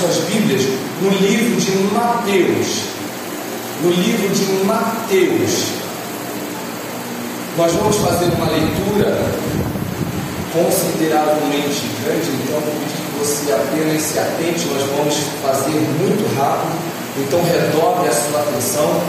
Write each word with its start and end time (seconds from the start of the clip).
suas 0.00 0.16
Bíblias 0.24 0.62
no 1.02 1.10
livro 1.10 1.60
de 1.60 1.72
Mateus. 1.92 2.84
No 3.82 3.90
livro 3.90 4.28
de 4.30 4.64
Mateus. 4.64 5.64
Nós 7.56 7.72
vamos 7.72 7.96
fazer 7.96 8.26
uma 8.36 8.48
leitura 8.48 9.20
consideravelmente 10.52 11.82
grande, 12.02 12.30
então 12.42 12.60
vou 12.60 12.72
pedir 12.80 12.96
que 12.96 13.18
você 13.18 13.52
apenas 13.52 14.02
se 14.02 14.18
atente, 14.18 14.66
nós 14.68 14.82
vamos 14.96 15.14
fazer 15.42 15.78
muito 16.00 16.24
rápido, 16.38 16.72
então 17.18 17.40
redobre 17.42 18.08
a 18.08 18.12
sua 18.12 18.40
atenção. 18.40 19.00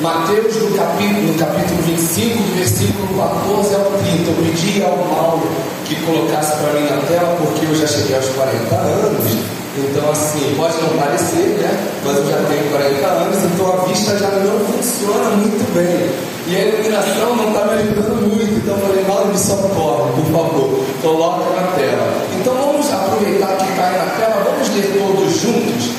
Mateus 0.00 0.56
no 0.56 0.76
capítulo, 0.76 1.32
no 1.32 1.38
capítulo 1.38 1.82
25, 1.82 2.38
do 2.38 2.56
versículo 2.56 3.08
14 3.16 3.74
ao 3.74 3.84
30. 3.84 4.30
Eu 4.30 4.36
pedi 4.44 4.82
ao 4.82 4.96
Mauro 4.96 5.48
que 5.84 5.94
colocasse 6.02 6.56
para 6.56 6.72
mim 6.72 6.88
na 6.88 6.96
tela, 7.06 7.36
porque 7.40 7.66
eu 7.66 7.74
já 7.74 7.86
cheguei 7.86 8.16
aos 8.16 8.26
40 8.30 8.74
anos. 8.74 9.61
Então, 9.74 10.10
assim, 10.10 10.54
pode 10.56 10.76
não 10.82 10.98
parecer, 10.98 11.56
né? 11.58 11.92
Mas 12.04 12.16
eu 12.18 12.26
já 12.26 12.36
tenho 12.46 12.70
40 12.70 13.06
anos, 13.06 13.38
então 13.42 13.72
a 13.72 13.76
vista 13.86 14.18
já 14.18 14.28
não 14.28 14.60
funciona 14.66 15.30
muito 15.30 15.74
bem. 15.74 16.10
E 16.46 16.56
a 16.56 16.64
iluminação 16.66 17.36
não 17.36 17.48
está 17.48 17.64
me 17.64 17.72
ajudando 17.80 18.36
muito. 18.36 18.52
Então, 18.52 18.76
eu 18.76 18.86
falei, 18.86 19.04
Mauro, 19.04 19.28
me 19.28 19.38
socorre, 19.38 20.12
por 20.12 20.26
favor, 20.30 20.84
coloca 21.00 21.50
na 21.58 21.68
tela. 21.68 22.12
Então, 22.38 22.54
vamos 22.54 22.92
aproveitar 22.92 23.56
que 23.56 23.66
cai 23.74 23.96
na 23.96 24.12
tela, 24.16 24.44
vamos 24.44 24.68
ler 24.74 24.92
todos 24.92 25.40
juntos, 25.40 25.90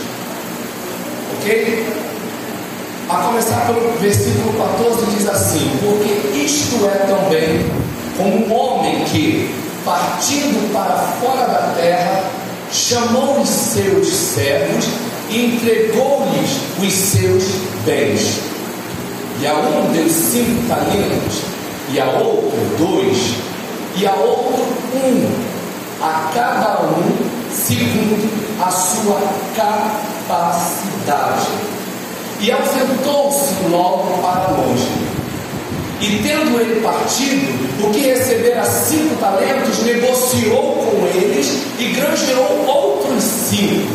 ok? 1.40 1.88
A 3.10 3.18
começar 3.18 3.66
pelo 3.66 3.92
versículo 4.00 4.54
14 4.54 5.06
diz 5.18 5.28
assim: 5.28 5.72
Porque 5.82 6.38
isto 6.38 6.86
é 6.86 7.08
também 7.08 7.66
como 8.18 8.46
um 8.46 8.54
homem 8.54 9.04
que, 9.06 9.54
partindo 9.84 10.72
para 10.72 10.96
fora 11.20 11.48
da 11.48 11.74
terra, 11.76 12.24
chamou 12.74 13.40
os 13.40 13.50
seus 13.50 14.08
servos 14.08 14.86
e 15.30 15.46
entregou-lhes 15.46 16.60
os 16.80 16.92
seus 16.94 17.44
bens. 17.86 18.40
E 19.40 19.48
a 19.48 19.54
um 19.54 19.92
deu 19.92 20.10
cinco 20.10 20.68
talentos, 20.68 21.42
e 21.92 22.00
a 22.00 22.06
outro 22.06 22.58
dois, 22.78 23.36
e 23.96 24.08
a 24.08 24.14
outro 24.14 24.64
um, 24.96 25.28
a 26.02 26.32
cada 26.34 26.82
um 26.84 27.04
segundo 27.52 28.30
a 28.62 28.72
sua 28.72 29.22
capacidade 29.56 31.48
e 32.40 32.52
ausentou-se 32.52 33.54
logo 33.70 34.22
para 34.22 34.52
longe. 34.52 35.03
E 36.04 36.20
tendo 36.22 36.60
ele 36.60 36.82
partido, 36.82 37.48
o 37.82 37.90
que 37.90 38.02
recebera 38.02 38.66
cinco 38.66 39.16
talentos, 39.22 39.84
negociou 39.84 40.74
com 40.74 41.08
eles 41.08 41.64
e 41.80 41.94
granjeou 41.94 42.66
outros 42.68 43.24
cinco. 43.24 43.88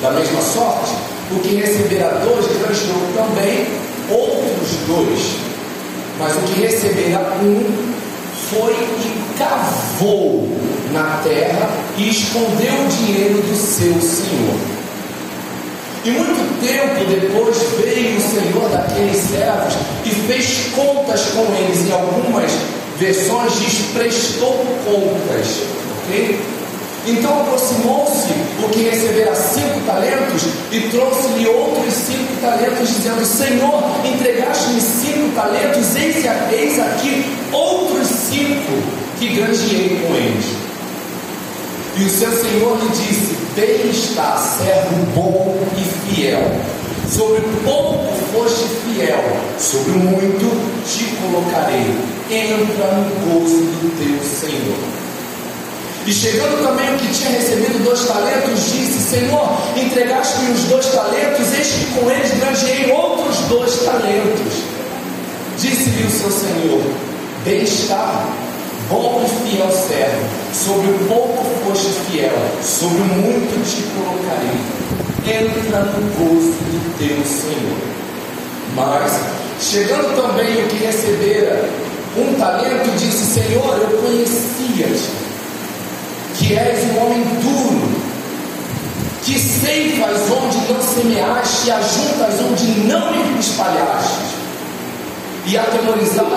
Da 0.00 0.12
mesma 0.12 0.40
sorte, 0.40 0.92
o 1.32 1.40
que 1.40 1.56
recebera 1.56 2.20
dois, 2.24 2.46
granjeou 2.46 3.02
também 3.16 3.66
outros 4.08 4.76
dois. 4.86 5.36
Mas 6.20 6.36
o 6.36 6.40
que 6.42 6.60
recebera 6.60 7.18
um, 7.42 7.92
foi 8.50 8.72
e 8.72 9.36
cavou 9.36 10.48
na 10.92 11.20
terra 11.24 11.68
e 11.98 12.10
escondeu 12.10 12.74
o 12.74 12.88
dinheiro 12.88 13.42
do 13.42 13.56
seu 13.56 14.00
senhor. 14.00 14.79
E 16.02 16.10
muito 16.10 16.60
tempo 16.64 17.04
depois 17.10 17.56
veio 17.78 18.16
o 18.16 18.20
Senhor 18.20 18.70
daqueles 18.70 19.18
servos 19.18 19.74
e 20.04 20.10
fez 20.10 20.70
contas 20.74 21.26
com 21.34 21.44
eles. 21.54 21.86
Em 21.86 21.92
algumas 21.92 22.50
versões 22.96 23.52
diz 23.60 23.92
prestou 23.92 24.64
contas. 24.84 25.62
Ok? 26.04 26.40
Então 27.06 27.42
aproximou-se 27.42 28.30
o 28.62 28.68
que 28.70 28.80
recebera 28.80 29.34
cinco 29.34 29.80
talentos 29.86 30.44
e 30.70 30.80
trouxe-lhe 30.90 31.46
outros 31.46 31.92
cinco 31.92 32.40
talentos, 32.40 32.88
dizendo: 32.88 33.24
Senhor, 33.24 33.82
entregaste-me 34.04 34.80
cinco 34.80 35.34
talentos, 35.34 35.96
eis, 35.96 36.78
aqui 36.78 37.24
outros 37.52 38.06
cinco 38.06 38.72
que 39.18 39.28
granjeei 39.34 40.00
com 40.06 40.14
eles. 40.14 40.69
E 41.96 42.04
o 42.04 42.10
seu 42.10 42.30
senhor 42.30 42.78
lhe 42.78 42.88
disse: 42.90 43.36
Bem 43.56 43.90
está, 43.90 44.36
servo 44.36 45.04
bom 45.14 45.58
e 45.76 46.14
fiel. 46.14 46.42
Sobre 47.10 47.40
pouco 47.64 48.12
foste 48.32 48.64
fiel, 48.84 49.20
sobre 49.58 49.92
muito 49.92 50.46
te 50.86 51.04
colocarei. 51.16 51.96
Entra 52.30 52.86
no 52.92 53.10
gozo 53.26 53.56
do 53.56 53.90
teu 53.98 54.22
Senhor. 54.22 54.78
E 56.06 56.12
chegando 56.12 56.62
também 56.64 56.94
o 56.94 56.98
que 56.98 57.12
tinha 57.12 57.30
recebido 57.30 57.84
dois 57.84 58.06
talentos, 58.06 58.70
disse: 58.70 59.10
Senhor, 59.10 59.48
entregaste-me 59.76 60.52
os 60.52 60.64
dois 60.64 60.86
talentos, 60.86 61.52
eis 61.52 61.66
que 61.66 61.86
com 61.98 62.10
eles 62.10 62.30
granjeei 62.38 62.92
outros 62.92 63.36
dois 63.48 63.82
talentos. 63.84 64.62
Disse-lhe 65.58 66.06
o 66.06 66.10
seu 66.10 66.30
Senhor: 66.30 66.82
Bem 67.44 67.64
está, 67.64 68.24
bom 68.90 69.22
e 69.24 69.50
fiel 69.50 69.70
servo, 69.70 70.26
sobre 70.52 70.88
o 70.88 70.98
pouco 71.06 71.44
foste 71.64 71.92
fiel, 72.10 72.34
sobre 72.60 73.00
o 73.00 73.04
muito 73.04 73.64
te 73.64 73.82
colocarei. 73.94 74.58
Entra 75.24 75.84
no 75.84 76.10
gozo 76.14 76.50
do 76.50 76.98
teu 76.98 77.24
Senhor. 77.24 77.78
Mas, 78.74 79.20
chegando 79.60 80.16
também 80.16 80.64
o 80.64 80.68
que 80.68 80.84
recebera 80.84 81.68
um 82.16 82.34
talento, 82.34 82.90
disse: 82.98 83.40
Senhor, 83.40 83.78
eu 83.78 83.98
conhecia-te, 83.98 85.10
que 86.36 86.58
és 86.58 86.90
um 86.90 87.04
homem 87.04 87.22
duro, 87.40 87.92
que 89.22 89.38
ceifas 89.38 90.20
onde 90.32 90.72
não 90.72 90.82
semeaste 90.82 91.68
e 91.68 91.70
ajuntas 91.70 92.40
onde 92.40 92.66
não 92.88 93.38
espalhaste 93.38 94.29
e 95.50 95.58
atemorizado, 95.58 96.30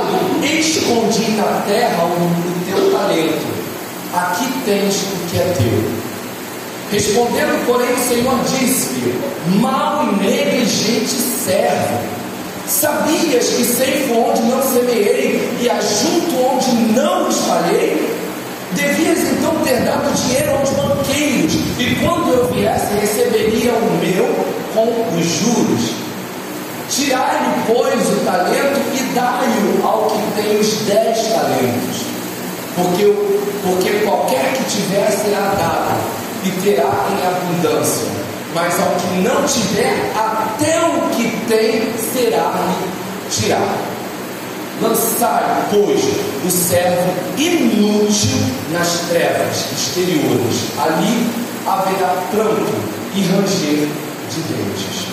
escondi 0.43 1.31
na 1.33 1.61
terra 1.67 2.03
o, 2.03 2.65
teu 2.65 2.91
talento. 2.91 3.45
Aqui 4.11 4.45
tens 4.65 4.95
o 4.95 5.29
que 5.29 5.37
é 5.37 5.53
teu. 5.55 6.03
Respondendo, 6.91 7.65
porém, 7.67 7.93
o 7.93 7.97
Senhor 7.97 8.39
disse-lhe: 8.43 9.21
Mal 9.59 10.03
e 10.03 10.23
negligente 10.23 11.09
servo, 11.09 11.99
sabias 12.67 13.49
que 13.49 13.63
sei 13.63 14.11
onde 14.11 14.41
não 14.43 14.61
semeei 14.63 15.47
e 15.61 15.69
ajunto 15.69 16.35
onde 16.51 16.71
não 16.93 17.29
espalhei? 17.29 18.17
Devias 18.71 19.19
então 19.19 19.53
ter 19.63 19.81
dado 19.81 20.11
dinheiro 20.23 20.55
aos 20.55 20.71
banqueiros, 20.71 21.53
e 21.77 21.95
quando 22.03 22.33
eu 22.33 22.47
viesse, 22.51 22.91
receberia 22.95 23.73
o 23.73 23.99
meu 24.01 24.25
com 24.73 25.15
os 25.15 25.25
juros. 25.25 26.02
Tirai-lhe, 26.93 27.63
pois, 27.65 28.07
o 28.07 28.23
talento 28.23 28.79
e 28.93 29.13
dai-o 29.15 29.87
ao 29.87 30.11
que 30.11 30.41
tem 30.41 30.59
os 30.59 30.73
dez 30.85 31.27
talentos. 31.27 32.05
Porque, 32.75 33.05
porque 33.63 34.05
qualquer 34.05 34.53
que 34.53 34.63
tiver 34.65 35.09
será 35.09 35.55
dado 35.57 35.99
e 36.43 36.51
terá 36.61 36.93
em 37.09 37.25
abundância. 37.25 38.07
Mas 38.53 38.79
ao 38.79 38.89
que 38.91 39.07
não 39.27 39.43
tiver, 39.43 40.11
até 40.15 40.81
o 40.81 41.09
que 41.15 41.35
tem 41.47 41.91
será-lhe 42.13 42.87
tirado. 43.31 43.93
Lançai, 44.79 45.65
pois, 45.71 46.03
o 46.45 46.51
servo 46.51 47.11
inútil 47.35 48.37
nas 48.71 48.99
trevas 49.09 49.65
exteriores. 49.71 50.69
Ali 50.77 51.27
haverá 51.65 52.21
pranto 52.29 52.75
e 53.15 53.21
ranger 53.23 53.87
de 54.29 54.41
dentes. 54.41 55.12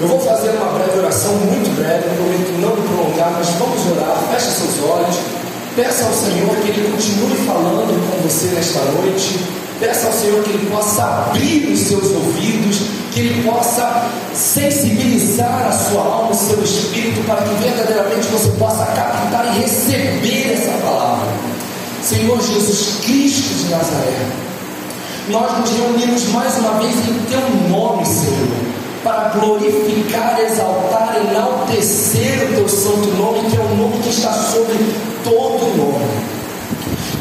Eu 0.00 0.06
vou 0.06 0.20
fazer 0.20 0.50
uma 0.50 0.78
breve 0.78 0.96
oração, 0.96 1.34
muito 1.34 1.74
breve, 1.74 2.04
prometo 2.14 2.52
não 2.60 2.76
me 2.76 2.88
prolongar, 2.88 3.32
mas 3.36 3.48
vamos 3.58 3.84
orar. 3.90 4.16
Feche 4.30 4.50
seus 4.52 4.88
olhos, 4.88 5.16
peça 5.74 6.04
ao 6.04 6.12
Senhor 6.12 6.54
que 6.62 6.68
Ele 6.68 6.92
continue 6.92 7.36
falando 7.44 7.98
com 8.08 8.28
você 8.28 8.46
nesta 8.54 8.78
noite. 8.92 9.40
Peça 9.80 10.06
ao 10.06 10.12
Senhor 10.12 10.44
que 10.44 10.50
Ele 10.50 10.70
possa 10.70 11.02
abrir 11.02 11.72
os 11.72 11.80
seus 11.80 12.12
ouvidos, 12.12 12.82
que 13.12 13.20
Ele 13.20 13.42
possa 13.42 14.08
sensibilizar 14.34 15.66
a 15.66 15.72
sua 15.72 16.00
alma, 16.00 16.30
o 16.30 16.34
seu 16.34 16.62
espírito, 16.62 17.20
para 17.26 17.42
que 17.42 17.54
verdadeiramente 17.56 18.28
você 18.28 18.50
possa 18.50 18.86
captar 18.86 19.46
e 19.46 19.62
receber 19.62 20.52
essa 20.52 20.78
palavra. 20.78 21.26
Senhor 22.04 22.40
Jesus 22.40 23.00
Cristo 23.04 23.64
de 23.64 23.70
Nazaré, 23.70 24.26
nós 25.28 25.58
nos 25.58 25.70
reunimos 25.72 26.24
mais 26.28 26.56
uma 26.58 26.78
vez 26.78 26.94
em 26.94 27.18
Teu 27.28 27.68
nome, 27.68 28.06
Senhor 28.06 28.77
para 29.02 29.28
glorificar, 29.30 30.40
exaltar, 30.40 31.16
enaltecer 31.16 32.50
o 32.50 32.54
teu 32.54 32.68
santo 32.68 33.08
nome, 33.16 33.50
que 33.50 33.56
é 33.56 33.60
o 33.60 33.74
nome 33.76 33.98
que 34.02 34.08
está 34.08 34.32
sobre 34.32 34.76
todo 35.24 35.76
nome. 35.76 36.06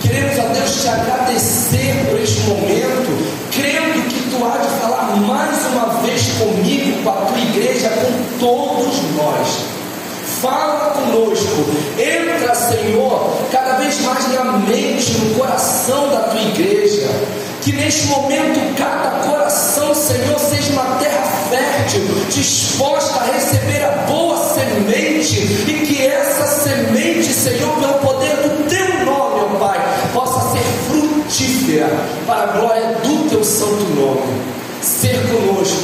Queremos 0.01 0.39
a 0.39 0.43
Deus 0.53 0.81
te 0.81 0.87
agradecer 0.87 2.05
por 2.09 2.19
este 2.19 2.41
momento, 2.41 3.27
crendo 3.51 4.09
que 4.09 4.29
tu 4.29 4.45
há 4.45 4.57
de 4.57 4.67
falar 4.81 5.15
mais 5.17 5.65
uma 5.73 6.01
vez 6.01 6.21
comigo, 6.39 7.03
com 7.03 7.09
a 7.09 7.13
tua 7.13 7.39
igreja, 7.39 7.89
com 7.89 8.39
todos 8.39 8.95
nós. 9.15 9.47
Fala 10.41 10.91
conosco, 10.91 11.65
entra, 11.97 12.53
Senhor, 12.53 13.37
cada 13.51 13.77
vez 13.77 13.99
mais 14.01 14.31
na 14.33 14.43
mente, 14.59 15.11
no 15.13 15.35
coração 15.35 16.09
da 16.09 16.27
neste 17.87 18.07
momento 18.07 18.75
cada 18.75 19.27
coração, 19.27 19.95
Senhor, 19.95 20.37
seja 20.39 20.73
uma 20.73 20.97
terra 20.99 21.36
fértil, 21.49 22.01
disposta 22.29 23.19
a 23.19 23.23
receber 23.25 23.83
a 23.83 23.91
boa 24.07 24.37
semente, 24.53 25.39
e 25.67 25.85
que 25.85 26.05
essa 26.05 26.45
semente, 26.47 27.33
Senhor, 27.33 27.75
pelo 27.79 27.93
poder 27.95 28.35
do 28.37 28.69
Teu 28.69 29.05
nome, 29.05 29.41
ó 29.41 29.57
Pai, 29.59 29.79
possa 30.13 30.51
ser 30.51 30.63
frutífera 30.87 31.89
para 32.25 32.43
a 32.43 32.45
glória 32.47 32.97
do 33.03 33.29
Teu 33.29 33.43
santo 33.43 33.83
nome. 33.95 34.41
Ser 34.81 35.17
conosco, 35.27 35.83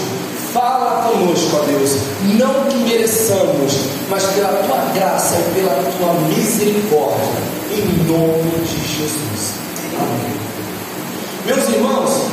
fala 0.54 1.10
conosco, 1.10 1.58
ó 1.58 1.66
Deus, 1.66 1.92
não 2.38 2.66
que 2.66 2.78
mereçamos, 2.78 3.74
mas 4.10 4.24
pela 4.26 4.50
Tua 4.50 4.78
graça 4.94 5.36
e 5.36 5.54
pela 5.56 5.76
Tua 5.98 6.14
misericórdia, 6.30 7.34
em 7.72 8.04
nome 8.06 8.52
de 8.66 8.98
Jesus. 8.98 9.54
Amém. 9.98 10.34
Meus 11.46 11.68
irmãos, 11.70 12.33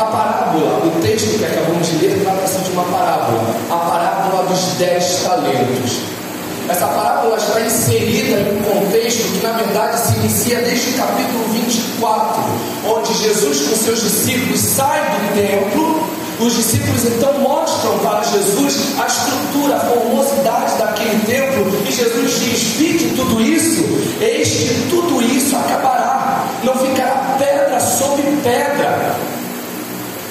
a 0.00 0.04
parábola, 0.06 0.82
o 0.86 1.02
texto 1.02 1.38
que 1.38 1.44
acabamos 1.44 1.86
de 1.86 1.96
ler, 1.98 2.22
trata-se 2.22 2.58
de 2.60 2.70
uma 2.70 2.84
parábola, 2.84 3.54
a 3.70 3.76
parábola 3.76 4.44
dos 4.44 4.60
dez 4.78 5.22
talentos. 5.22 5.98
Essa 6.68 6.86
parábola 6.86 7.36
está 7.36 7.60
inserida 7.60 8.40
em 8.40 8.58
um 8.58 8.62
contexto 8.62 9.24
que, 9.32 9.44
na 9.44 9.52
verdade, 9.52 9.98
se 9.98 10.16
inicia 10.20 10.60
desde 10.62 10.90
o 10.90 10.94
capítulo 10.94 11.44
24, 11.52 12.42
onde 12.86 13.14
Jesus, 13.14 13.68
com 13.68 13.76
seus 13.76 14.00
discípulos, 14.02 14.60
sai 14.60 15.00
do 15.00 15.34
templo. 15.34 16.08
Os 16.38 16.56
discípulos 16.56 17.04
então 17.04 17.38
mostram 17.40 17.98
para 17.98 18.22
Jesus 18.22 18.98
a 18.98 19.06
estrutura, 19.06 19.76
a 19.76 19.80
formosidade 19.80 20.78
daquele 20.78 21.20
templo, 21.26 21.70
e 21.86 21.92
Jesus 21.92 22.40
diz: 22.40 22.62
Fique 22.78 23.14
tudo 23.14 23.42
isso, 23.42 23.84
eis 24.18 24.48
que 24.48 24.88
tudo 24.88 25.20
isso 25.20 25.54
acabará, 25.54 26.46
não 26.64 26.74
ficará 26.76 27.36
pedra 27.38 27.78
sobre 27.78 28.22
pedra. 28.42 28.79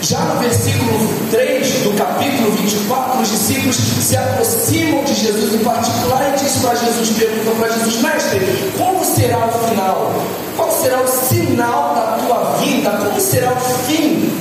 Já 0.09 0.21
no 0.21 0.39
versículo 0.39 1.07
3 1.29 1.83
do 1.83 1.93
capítulo 1.93 2.49
24, 2.53 3.21
os 3.21 3.29
discípulos 3.29 3.75
se 3.75 4.17
aproximam 4.17 5.03
de 5.03 5.13
Jesus 5.13 5.53
em 5.53 5.59
particular 5.59 6.33
e 6.33 6.43
diz 6.43 6.57
para 6.63 6.73
Jesus, 6.73 7.09
perguntam 7.11 7.53
para 7.57 7.69
Jesus, 7.69 8.01
mestre, 8.01 8.39
como 8.75 9.05
será 9.05 9.45
o 9.45 9.67
final? 9.69 10.11
Qual 10.57 10.71
será 10.71 10.99
o 11.01 11.07
sinal 11.07 11.93
da 11.93 12.25
tua 12.25 12.57
vinda? 12.57 12.89
Como 12.89 13.21
será 13.21 13.51
o 13.51 13.59
fim? 13.85 14.33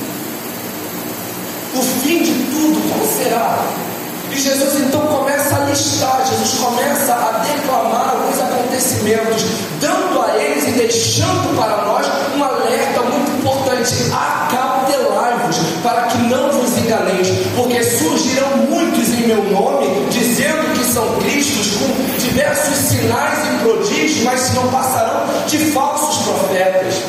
O 1.75 1.82
fim 1.82 2.23
de 2.23 2.32
tudo, 2.50 2.91
qual 2.91 3.06
será? 3.06 3.59
E 4.31 4.41
Jesus 4.41 4.75
então 4.81 5.03
começa 5.03 5.55
a 5.55 5.59
listar, 5.67 6.25
Jesus 6.31 6.61
começa 6.61 7.12
a 7.12 7.44
declamar 7.44 8.15
alguns 8.15 8.41
acontecimentos, 8.41 9.44
dando 9.82 10.23
a 10.23 10.35
eles 10.38 10.67
e 10.67 10.70
deixando 10.70 11.55
para 11.55 11.85
nós 11.85 12.06
um 12.35 12.43
alerta 12.43 13.03
muito 13.03 13.38
importante: 13.48 13.94
acautelai-vos, 14.12 15.56
para 15.82 16.02
que 16.02 16.18
não 16.18 16.50
vos 16.52 16.76
enganeis, 16.78 17.28
porque 17.56 17.82
surgirão 17.82 18.56
muitos 18.68 19.08
em 19.08 19.26
meu 19.26 19.42
nome, 19.44 20.06
dizendo 20.10 20.72
que 20.74 20.84
são 20.84 21.18
Cristos, 21.18 21.76
com 21.76 22.18
diversos 22.18 22.76
sinais 22.76 23.38
e 23.46 23.62
prodígios, 23.62 24.24
mas 24.24 24.54
não 24.54 24.68
passarão 24.68 25.24
de 25.46 25.58
falsos 25.72 26.24
profetas. 26.24 27.02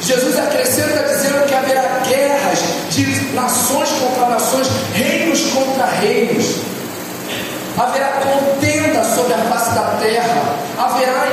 Jesus 0.00 0.38
acrescenta 0.38 1.02
dizendo 1.04 1.46
que 1.46 1.54
haverá 1.54 2.00
guerras 2.06 2.58
de 2.90 3.34
nações 3.34 3.88
contra 3.90 4.28
nações, 4.28 4.68
reinos 4.92 5.40
contra 5.52 5.86
reinos. 5.86 6.56
Haverá 7.76 8.20
contenda 8.20 9.02
sobre 9.02 9.34
a 9.34 9.38
face 9.38 9.74
da 9.74 9.82
terra, 10.00 10.56
haverá. 10.78 11.23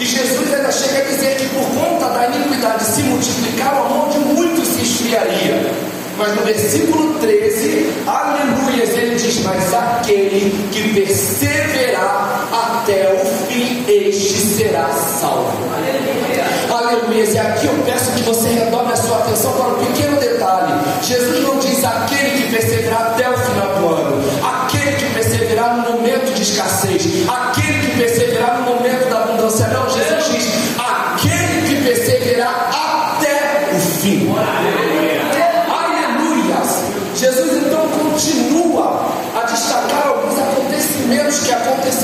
E 0.00 0.06
Jesus 0.06 0.54
ainda 0.54 0.70
chega 0.70 1.00
a 1.00 1.02
dizer 1.02 1.36
que 1.36 1.48
por 1.48 1.66
conta 1.70 2.08
da 2.10 2.28
iniquidade 2.28 2.84
se 2.84 3.02
multiplicar, 3.02 3.74
o 3.74 3.86
amor 3.86 4.08
de 4.10 4.18
muitos 4.20 4.68
se 4.68 4.82
esfriaria. 4.82 5.72
Mas 6.16 6.36
no 6.36 6.42
versículo 6.42 7.18
13, 7.18 7.92
aleluias, 8.06 8.90
ele 8.90 9.16
diz: 9.16 9.42
Mas 9.42 9.74
aquele 9.74 10.68
que 10.70 10.94
perseverar 10.94 12.48
até 12.52 13.12
o 13.12 13.26
fim, 13.46 13.84
este 13.88 14.38
será 14.38 14.88
salvo. 14.88 15.56
Aleluia. 15.74 16.44
Aleluias. 16.70 17.34
E 17.34 17.38
aqui 17.38 17.66
eu 17.66 17.74
peço 17.84 18.12
que 18.12 18.22
você 18.22 18.48
redobre 18.50 18.92
a 18.92 18.96
sua 18.96 19.18
atenção 19.18 19.52
para 19.52 19.66
um 19.68 19.84
pequeno 19.84 20.18
detalhe. 20.20 20.74
Jesus 21.02 21.42
não 21.42 21.58
diz 21.58 21.84
aquele 21.84 22.42
que 22.42 22.52
perseverar 22.52 23.14
até 23.14 23.28
o 23.28 23.36
final 23.36 23.74
do 23.80 23.88
ano, 23.94 24.22
aquele 24.42 24.96
que 24.96 25.12
perseverar 25.12 25.76
no 25.76 25.92
momento 25.92 26.34
de 26.34 26.42
escassez, 26.42 27.02
aquele 27.28 27.57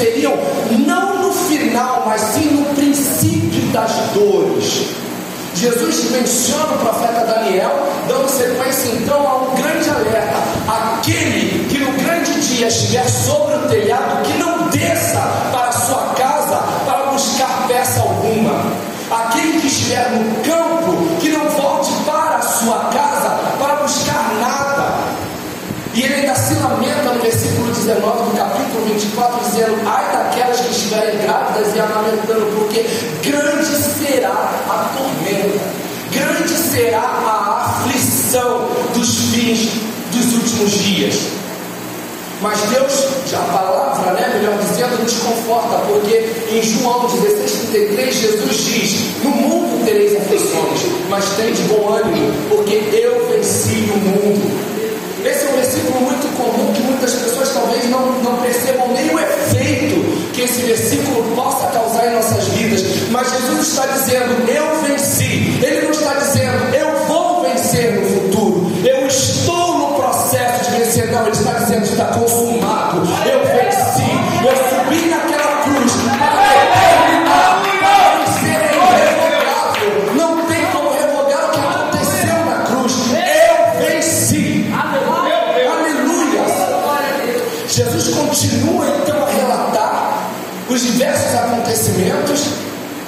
aconteceriam 0.04 0.34
não 0.86 1.22
no 1.22 1.32
final, 1.32 2.04
mas 2.06 2.20
sim 2.20 2.50
no 2.50 2.74
princípio 2.74 3.62
das 3.72 3.92
dores. 4.12 4.88
Jesus 5.54 6.10
menciona 6.10 6.74
o 6.74 6.78
profeta 6.78 7.24
Daniel, 7.26 7.70
dando 8.08 8.28
sequência 8.28 8.90
então 8.92 9.26
a 9.26 9.36
um 9.36 9.54
grande 9.54 9.88
alerta: 9.88 10.36
aquele 10.68 11.66
que 11.68 11.78
no 11.78 11.92
grande 11.92 12.40
dia 12.40 12.66
estiver 12.66 13.08
sobre 13.08 13.54
o 13.56 13.68
telhado, 13.68 14.22
que 14.24 14.38
não 14.38 14.68
desça 14.68 15.20
para 15.52 15.72
sua 15.72 16.14
casa 16.16 16.56
para 16.84 17.06
buscar 17.12 17.66
peça 17.68 18.00
alguma, 18.00 18.72
aquele 19.10 19.60
que 19.60 19.68
estiver 19.68 20.10
no 20.10 20.42
campo, 20.42 21.20
que 21.20 21.30
não 21.30 21.48
volte 21.50 21.92
para 22.04 22.36
a 22.36 22.42
sua 22.42 22.78
casa 22.92 23.30
para 23.58 23.76
buscar 23.76 24.34
nada. 24.40 24.94
E 25.94 26.02
ele 26.02 26.14
ainda 26.14 26.34
se 26.34 26.54
lamenta 26.54 27.03
19 27.84 28.30
do 28.30 28.36
capítulo 28.36 28.86
24, 28.86 29.44
dizendo: 29.44 29.76
Ai 29.84 30.10
daquelas 30.10 30.58
que 30.58 30.70
estiverem 30.70 31.18
grávidas 31.18 31.76
e 31.76 31.80
amamentando, 31.80 32.46
porque 32.56 32.82
grande 33.22 33.76
será 33.76 34.30
a 34.30 34.90
tormenta, 34.96 35.60
grande 36.10 36.48
será 36.48 37.00
a 37.00 37.64
aflição 37.66 38.70
dos 38.94 39.18
fins 39.30 39.68
dos 40.10 40.32
últimos 40.32 40.70
dias. 40.82 41.14
Mas 42.40 42.58
Deus, 42.70 43.06
já 43.30 43.38
a 43.38 43.42
palavra, 43.42 44.12
né, 44.12 44.32
melhor 44.34 44.58
dizendo, 44.58 45.02
nos 45.02 45.18
conforta, 45.18 45.76
porque 45.86 46.30
em 46.50 46.62
João 46.62 47.06
16,33 47.06 48.12
Jesus 48.12 48.64
diz: 48.64 49.22
No 49.22 49.30
mundo 49.30 49.84
tereis 49.84 50.16
aflições, 50.16 50.80
mas 51.10 51.28
tem 51.36 51.52
de 51.52 51.62
bom 51.64 51.92
ânimo, 51.92 52.32
porque 52.48 52.76
eu 52.92 53.28
venci 53.28 53.90
o 53.92 53.98
mundo. 53.98 54.74
Esse 55.24 55.46
é 55.46 55.48
um 55.50 55.52
versículo 55.54 56.00
muito 56.00 56.23
muitas 57.04 57.20
pessoas 57.20 57.50
talvez 57.50 57.90
não, 57.90 58.12
não 58.22 58.36
percebam 58.40 58.88
nem 58.92 59.14
o 59.14 59.18
efeito 59.18 60.32
que 60.32 60.40
esse 60.40 60.62
versículo 60.62 61.22
possa 61.36 61.66
causar 61.66 62.06
em 62.06 62.14
nossas 62.14 62.48
vidas. 62.48 62.82
Mas 63.10 63.30
Jesus 63.30 63.68
está 63.68 63.86
dizendo: 63.86 64.48
Eu 64.48 64.80
venci. 64.82 65.58
Ele 65.62 65.82
não 65.82 65.90
está 65.90 66.14
dizendo: 66.14 66.74
Eu 66.74 67.06
vou 67.06 67.42
vencer 67.42 68.00
no 68.00 68.08
futuro. 68.08 68.72
Eu 68.82 69.06
estou 69.06 69.78
no 69.78 69.94
processo 69.96 70.70
de 70.70 70.78
vencer. 70.78 71.10
Não, 71.10 71.22
ele 71.22 71.32
está 71.32 71.52
dizendo: 71.52 71.84
Está 71.84 72.06
consumado. 72.06 73.02
Eu 73.30 73.40
venci. 73.40 74.10
Eu 74.46 74.73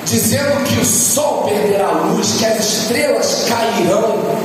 dizendo 0.07 0.65
que 0.65 0.81
o 0.81 0.85
sol 0.85 1.45
perderá 1.45 1.89
a 1.89 1.93
luz, 2.07 2.37
que 2.39 2.47
as 2.47 2.59
estrelas 2.61 3.45
cairão. 3.49 4.37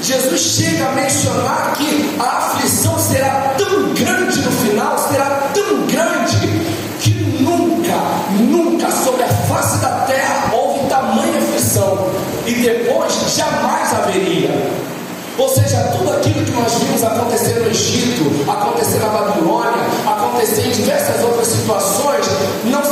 Jesus 0.00 0.40
chega 0.40 0.86
a 0.86 0.92
mencionar 0.92 1.74
que 1.76 2.16
a 2.20 2.38
aflição 2.38 2.98
será 2.98 3.54
tão 3.58 3.92
grande 3.94 4.40
no 4.40 4.52
final, 4.52 4.96
será 5.10 5.48
tão 5.52 5.86
grande, 5.86 6.36
que 7.00 7.10
nunca, 7.42 7.94
nunca 8.38 8.90
sobre 8.90 9.24
a 9.24 9.28
face 9.28 9.78
da 9.78 10.04
terra 10.06 10.52
houve 10.52 10.88
tamanha 10.88 11.38
aflição, 11.38 12.10
e 12.46 12.54
depois 12.54 13.12
jamais 13.34 13.92
haveria. 13.92 14.50
Ou 15.38 15.48
seja, 15.48 15.78
tudo 15.96 16.10
aquilo 16.10 16.44
que 16.44 16.50
nós 16.50 16.74
vimos 16.74 17.02
acontecer 17.04 17.60
no 17.60 17.70
Egito, 17.70 18.50
acontecer 18.50 18.98
na 18.98 19.06
Babilônia, 19.06 19.70
acontecer 20.04 20.66
em 20.66 20.70
diversas 20.72 21.22
outras 21.22 21.46
situações, 21.46 22.26
não 22.64 22.84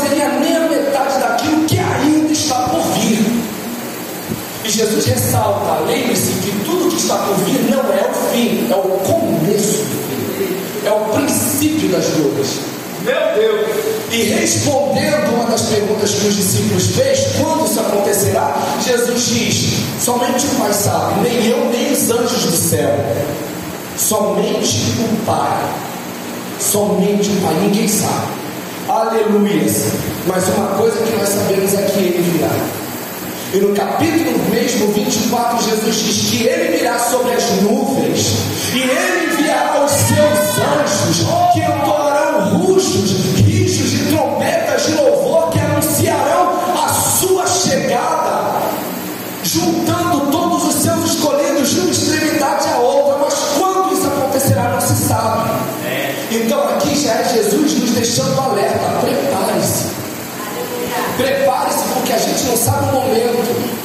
E 4.67 4.69
Jesus 4.69 5.05
ressalta, 5.05 5.85
lembre-se 5.87 6.33
que 6.43 6.51
tudo 6.65 6.89
que 6.89 6.97
está 6.97 7.19
por 7.19 7.37
vir 7.45 7.71
não 7.71 7.83
é 7.83 8.11
o 8.11 8.15
fim, 8.33 8.67
é 8.69 8.75
o 8.75 8.99
começo 8.99 9.85
do 9.85 9.97
fim, 10.09 10.85
é 10.85 10.91
o 10.91 11.05
princípio 11.15 11.89
das 11.91 12.05
dores. 12.07 12.59
Meu 13.05 13.15
Deus! 13.37 13.67
E 14.11 14.23
respondendo 14.25 15.35
uma 15.37 15.45
das 15.45 15.63
perguntas 15.67 16.11
que 16.11 16.27
os 16.27 16.35
discípulos 16.35 16.87
fez, 16.97 17.29
quando 17.41 17.65
isso 17.65 17.79
acontecerá, 17.79 18.57
Jesus 18.85 19.27
diz: 19.27 20.05
somente 20.05 20.45
o 20.47 20.59
Pai 20.59 20.73
sabe, 20.73 21.21
nem 21.21 21.47
eu, 21.47 21.71
nem 21.71 21.93
os 21.93 22.11
anjos 22.11 22.43
do 22.43 22.57
céu. 22.57 22.91
Somente 23.97 24.83
o 24.99 25.25
Pai. 25.25 25.65
Somente 26.59 27.31
o 27.31 27.41
Pai, 27.41 27.55
ninguém 27.63 27.87
sabe. 27.87 28.33
Aleluia. 28.89 29.63
Mas 30.27 30.49
uma 30.49 30.67
coisa 30.77 30.97
que 31.05 31.17
nós 31.17 31.29
sabemos 31.29 31.73
é 31.73 31.83
que 31.83 32.01
Ele 32.01 32.33
virá. 32.33 32.86
E 33.53 33.59
no 33.59 33.75
capítulo 33.75 34.39
mesmo 34.51 34.89
24, 34.89 35.71
Jesus 35.71 35.97
diz 35.97 36.31
que 36.31 36.47
Ele 36.47 36.77
virá 36.77 36.99
sobre 36.99 37.33
as 37.33 37.49
nuvens 37.63 38.39
e 38.75 38.81
Ele 38.81 39.33
enviará 39.33 39.85
os 39.85 39.91
seus 39.93 40.59
anjos 40.59 41.27
que 41.53 41.61
entoarão 41.61 42.59
rujos, 42.59 43.37
risos 43.47 43.91
de 43.91 44.07
trombetas 44.07 44.87
de 44.87 44.93
louvor 44.95 45.51
sabe 62.67 62.87
o 62.87 63.01
momento. 63.01 63.77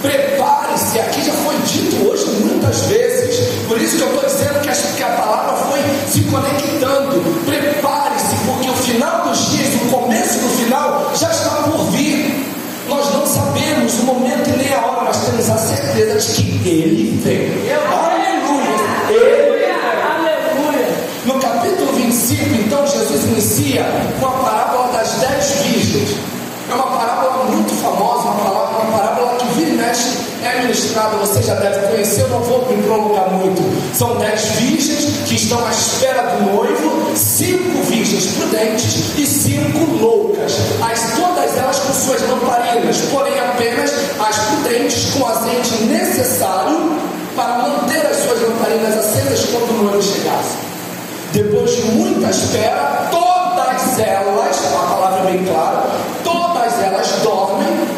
Prepare-se, 0.00 0.98
aqui 1.00 1.22
já 1.22 1.32
foi 1.32 1.54
dito 1.66 2.08
hoje 2.08 2.24
muitas 2.40 2.80
vezes. 2.86 3.46
Por 3.68 3.80
isso 3.80 3.96
que 3.96 4.02
eu 4.02 4.08
estou 4.08 4.24
dizendo 4.24 4.60
que 4.62 4.68
a, 4.70 4.72
que 4.72 5.02
a 5.02 5.08
palavra 5.08 5.56
foi 5.66 5.80
se 6.10 6.22
conectando. 6.22 7.22
Prepare-se, 7.44 8.36
porque 8.46 8.70
o 8.70 8.74
final 8.74 9.28
dos 9.28 9.50
dias, 9.50 9.74
o 9.74 9.90
começo 9.90 10.38
do 10.38 10.48
final, 10.64 11.12
já 11.14 11.30
está 11.30 11.50
por 11.64 11.90
vir. 11.90 12.46
Nós 12.88 13.12
não 13.12 13.26
sabemos 13.26 13.98
o 13.98 14.04
momento 14.04 14.48
e 14.48 14.56
nem 14.56 14.72
a 14.72 14.86
hora, 14.86 15.02
mas 15.04 15.18
temos 15.18 15.50
a 15.50 15.58
certeza 15.58 16.32
de 16.32 16.42
que 16.42 16.68
Ele 16.68 17.20
vem. 17.22 17.52
Aleluia! 17.92 19.10
Ele 19.10 19.66
Aleluia! 20.14 20.88
No 21.26 21.34
capítulo 21.40 21.92
25, 21.92 22.54
então, 22.64 22.86
Jesus 22.86 23.24
inicia 23.24 23.84
com 24.20 24.26
a 24.26 24.30
parábola 24.30 24.92
das 24.92 25.10
dez 25.14 25.50
virgens. 25.62 26.35
É 26.68 26.74
uma 26.74 26.98
parábola 26.98 27.44
muito 27.44 27.72
famosa, 27.80 28.28
uma 28.28 28.34
parábola, 28.34 28.82
uma 28.82 28.98
parábola 28.98 29.38
que 29.38 29.46
vira 29.54 29.70
e 29.70 29.76
mexe 29.76 30.26
é 30.46 30.60
ministrada, 30.62 31.16
você 31.16 31.42
já 31.42 31.54
deve 31.56 31.88
conhecer, 31.88 32.22
eu 32.22 32.28
não 32.28 32.40
vou 32.40 32.66
me 32.66 32.82
prolongar 32.82 33.30
muito. 33.30 33.62
São 33.96 34.16
dez 34.16 34.42
virgens 34.60 35.26
que 35.26 35.34
estão 35.34 35.64
à 35.66 35.70
espera 35.70 36.22
do 36.22 36.52
noivo, 36.52 37.16
cinco 37.16 37.82
virgens 37.82 38.26
prudentes 38.36 39.18
e 39.18 39.26
cinco 39.26 39.96
loucas. 40.00 40.52
As, 40.80 41.16
todas 41.16 41.56
elas 41.56 41.78
com 41.80 41.92
suas 41.92 42.22
lamparinas, 42.28 42.98
porém 43.10 43.38
apenas 43.38 43.92
as 44.20 44.38
prudentes 44.38 45.14
com 45.14 45.20
o 45.20 45.26
azeite 45.26 45.82
necessário 45.84 46.96
para 47.34 47.58
manter 47.58 48.06
as 48.06 48.16
suas 48.16 48.40
lamparinas 48.40 48.96
acesas 48.98 49.46
quando 49.50 49.80
o 49.80 49.82
noivo 49.84 50.02
chegasse. 50.02 50.56
Depois 51.32 51.74
de 51.74 51.82
muita 51.82 52.30
espera, 52.30 53.08
todas 53.96 54.08
elas, 54.08 54.56
palavra 54.58 55.20
é 55.20 55.32
bem 55.32 55.44
clara, 55.44 55.86
todas 56.22 56.82
elas 56.82 57.08
dormem, 57.22 57.88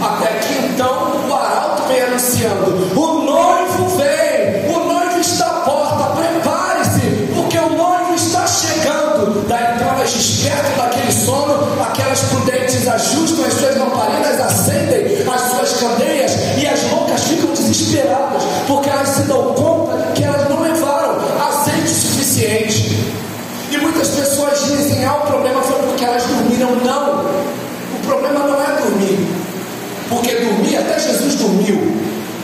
até 0.00 0.26
que 0.40 0.66
então 0.66 1.28
o 1.28 1.34
arauto 1.34 1.82
vem 1.84 2.02
anunciando: 2.02 2.98
o 2.98 3.22
noivo 3.22 3.88
vem, 3.96 4.74
o 4.74 4.84
noivo 4.84 5.20
está 5.20 5.46
à 5.46 5.60
porta, 5.60 6.20
prepare-se, 6.20 7.32
porque 7.34 7.58
o 7.58 7.68
noivo 7.70 8.14
está 8.14 8.46
chegando. 8.46 9.46
Daí 9.46 9.76
então 9.76 9.88
elas 9.88 10.12
despertam 10.12 10.84
daquele 10.84 11.12
sono, 11.12 11.82
aquelas 11.82 12.20
prudentes 12.22 12.88
ajustam 12.88 13.44
as 13.44 13.54
suas 13.54 13.76
lamparinas, 13.76 14.40
acendem 14.40 15.28
as 15.32 15.40
suas 15.42 15.80
candeias 15.80 16.32
e 16.58 16.66
as 16.66 16.90
loucas 16.90 17.22
ficam 17.22 17.50
desesperadas, 17.50 18.42
porque 18.66 18.85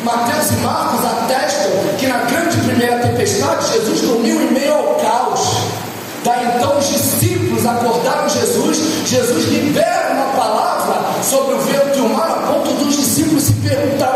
Mateus 0.05 0.51
e 0.51 0.57
Marcos 0.57 1.05
atestam 1.05 1.71
que 1.99 2.07
na 2.07 2.19
grande 2.19 2.57
primeira 2.59 2.99
tempestade, 2.99 3.73
Jesus 3.73 4.01
dormiu 4.01 4.43
em 4.43 4.53
meio 4.53 4.75
ao 4.75 4.95
caos. 4.97 5.63
Daí 6.25 6.47
então 6.57 6.79
os 6.79 6.89
discípulos 6.89 7.65
acordaram 7.67 8.29
Jesus, 8.29 8.79
Jesus 9.07 9.45
libera 9.47 10.13
uma 10.13 10.41
palavra 10.41 11.23
sobre 11.23 11.55
o 11.55 11.59
vento 11.59 11.99
e 11.99 12.01
o 12.01 12.09
mar, 12.09 12.31
a 12.31 12.53
ponto 12.53 12.73
dos 12.75 12.97
discípulos 12.97 13.45
se 13.45 13.53
perguntaram: 13.55 14.12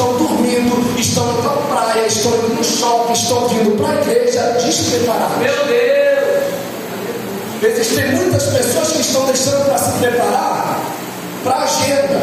estão 0.00 0.16
dormindo, 0.16 0.98
estão 0.98 1.30
indo 1.30 1.42
para 1.42 1.52
a 1.52 1.84
praia, 1.84 2.06
estão 2.06 2.32
indo 2.32 2.54
no 2.54 2.64
shopping, 2.64 3.12
estão 3.12 3.48
vindo 3.48 3.76
para 3.76 3.92
a 3.92 4.00
igreja 4.00 4.40
despreparadas. 4.64 5.36
Meu 5.36 5.66
Deus! 5.66 6.40
Existem 7.62 8.12
muitas 8.12 8.44
pessoas 8.44 8.92
que 8.92 9.00
estão 9.02 9.26
deixando 9.26 9.66
para 9.66 9.76
se 9.76 9.90
preparar 9.98 10.80
para 11.44 11.54
a 11.54 11.64
agenda. 11.64 12.18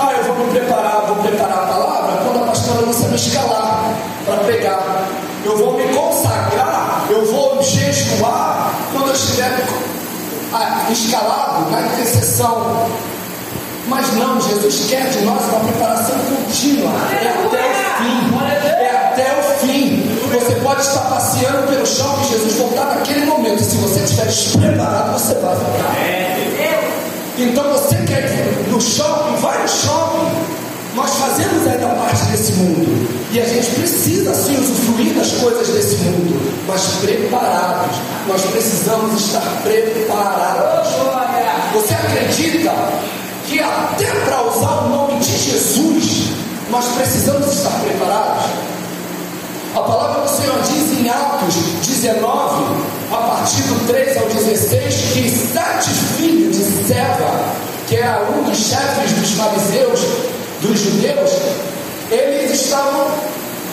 Ah, 0.00 0.12
eu 0.12 0.24
vou 0.24 0.44
me 0.44 0.50
preparar, 0.50 1.06
vou 1.06 1.16
preparar 1.22 1.58
a 1.58 1.66
palavra 1.66 2.24
quando 2.24 2.42
a 2.42 2.46
pastora 2.48 2.80
Lúcia 2.80 3.06
me 3.06 3.14
escalar 3.14 3.94
para 4.26 4.38
pegar. 4.38 5.06
Eu 5.44 5.56
vou 5.56 5.74
me 5.74 5.84
consagrar, 5.94 7.06
eu 7.10 7.24
vou 7.26 7.62
jejuar 7.62 8.74
quando 8.92 9.08
eu 9.08 9.14
estiver 9.14 9.64
ah, 10.52 10.86
escalado 10.90 11.70
na 11.70 11.80
intercessão. 11.82 12.88
Mas 13.86 14.14
não, 14.14 14.40
Jesus 14.40 14.86
quer 14.88 15.10
de 15.10 15.20
nós 15.24 15.44
uma 15.44 15.60
preparação 15.60 16.16
contínua. 16.18 16.90
É 17.12 17.28
até 17.28 17.44
o 17.44 17.98
fim. 17.98 18.34
É 18.82 18.90
até 18.90 19.38
o 19.38 19.42
fim. 19.58 20.18
Você 20.32 20.54
pode 20.56 20.80
estar 20.80 21.02
passeando 21.02 21.68
pelo 21.68 21.86
chão 21.86 22.18
e 22.22 22.32
Jesus 22.32 22.54
voltar 22.54 22.86
naquele 22.86 23.26
momento. 23.26 23.62
Se 23.62 23.76
você 23.76 24.00
estiver 24.00 24.26
despreparado, 24.26 25.12
você 25.12 25.34
vai 25.34 25.56
ficar. 25.56 26.44
Então 27.36 27.64
você 27.72 27.96
quer 28.06 28.24
ir 28.24 28.70
no 28.70 28.80
shopping, 28.80 29.36
vai 29.36 29.60
no 29.60 29.68
shopping. 29.68 30.54
Nós 30.94 31.10
fazemos 31.16 31.66
ainda 31.66 31.88
parte 31.88 32.24
desse 32.26 32.52
mundo. 32.52 33.08
E 33.32 33.40
a 33.40 33.44
gente 33.44 33.68
precisa 33.70 34.32
sim 34.32 34.56
usufruir 34.56 35.12
das 35.14 35.32
coisas 35.32 35.68
desse 35.68 35.96
mundo. 35.96 36.40
Mas 36.66 36.82
preparados. 37.02 37.96
Nós 38.28 38.40
precisamos 38.46 39.20
estar 39.20 39.42
preparados. 39.62 40.88
Você 41.74 41.92
acredita 41.92 42.72
que 43.46 43.60
até 43.60 44.10
para 44.24 44.42
usar 44.48 44.84
o 44.84 44.88
nome 44.88 45.20
de 45.20 45.36
Jesus, 45.36 46.30
nós 46.70 46.86
precisamos 46.96 47.46
estar 47.52 47.78
preparados? 47.80 48.44
A 49.74 49.80
palavra 49.80 50.22
do 50.22 50.28
Senhor 50.28 50.56
diz 50.62 50.98
em 50.98 51.08
Atos 51.08 51.54
19, 51.84 52.64
a 53.10 53.16
partir 53.16 53.62
do 53.62 53.86
3 53.86 54.16
ao 54.18 54.26
16, 54.26 54.94
que 55.12 55.30
sete 55.30 55.90
filhos 56.16 56.56
de 56.56 56.86
Seva, 56.86 57.54
que 57.88 57.96
era 57.96 58.22
um 58.30 58.44
dos 58.44 58.56
chefes 58.56 59.12
dos 59.12 59.32
fariseus, 59.32 60.00
dos 60.62 60.78
judeus, 60.78 61.30
eles 62.10 62.52
estavam 62.52 63.08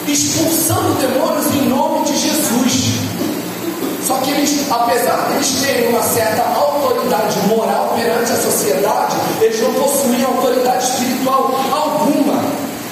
expulsando 0.08 0.96
demônios 0.96 1.46
em 1.54 1.70
nome 1.70 2.06
de 2.06 2.18
Jesus. 2.18 3.01
Só 4.12 4.18
que 4.18 4.32
eles, 4.32 4.70
apesar 4.70 5.28
de 5.28 5.36
eles 5.36 5.62
terem 5.62 5.88
uma 5.88 6.04
certa 6.04 6.44
autoridade 6.44 7.40
moral 7.48 7.94
perante 7.96 8.30
a 8.30 8.36
sociedade, 8.36 9.16
eles 9.40 9.62
não 9.62 9.74
possuíam 9.74 10.36
autoridade 10.36 10.84
espiritual 10.84 11.56
alguma. 11.72 12.44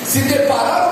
Se 0.05 0.21
depararam 0.21 0.88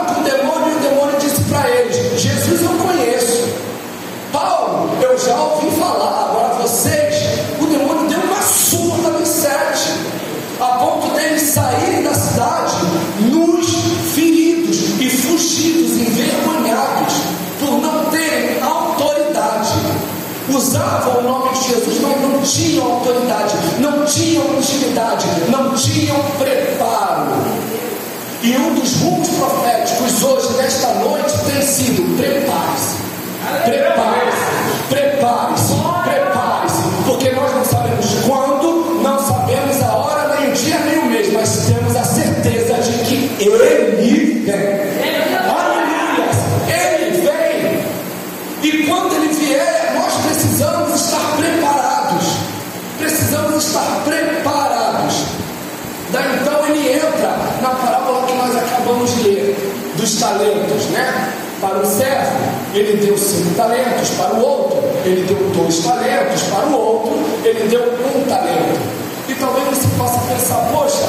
talentos, 60.20 60.86
né? 60.92 61.34
Para 61.60 61.80
o 61.80 61.86
servo, 61.86 62.38
ele 62.74 63.06
deu 63.06 63.18
cinco 63.18 63.56
talentos, 63.56 64.10
para 64.12 64.36
o 64.36 64.42
outro, 64.42 64.78
ele 65.04 65.24
deu 65.24 65.38
dois 65.56 65.80
talentos, 65.80 66.44
para 66.44 66.68
o 66.68 66.74
outro, 66.74 67.14
ele 67.44 67.68
deu 67.68 67.82
um 68.16 68.26
talento. 68.30 68.80
E 69.28 69.34
talvez 69.34 69.68
você 69.68 69.88
possa 69.98 70.20
pensar, 70.32 70.70
poxa, 70.72 71.06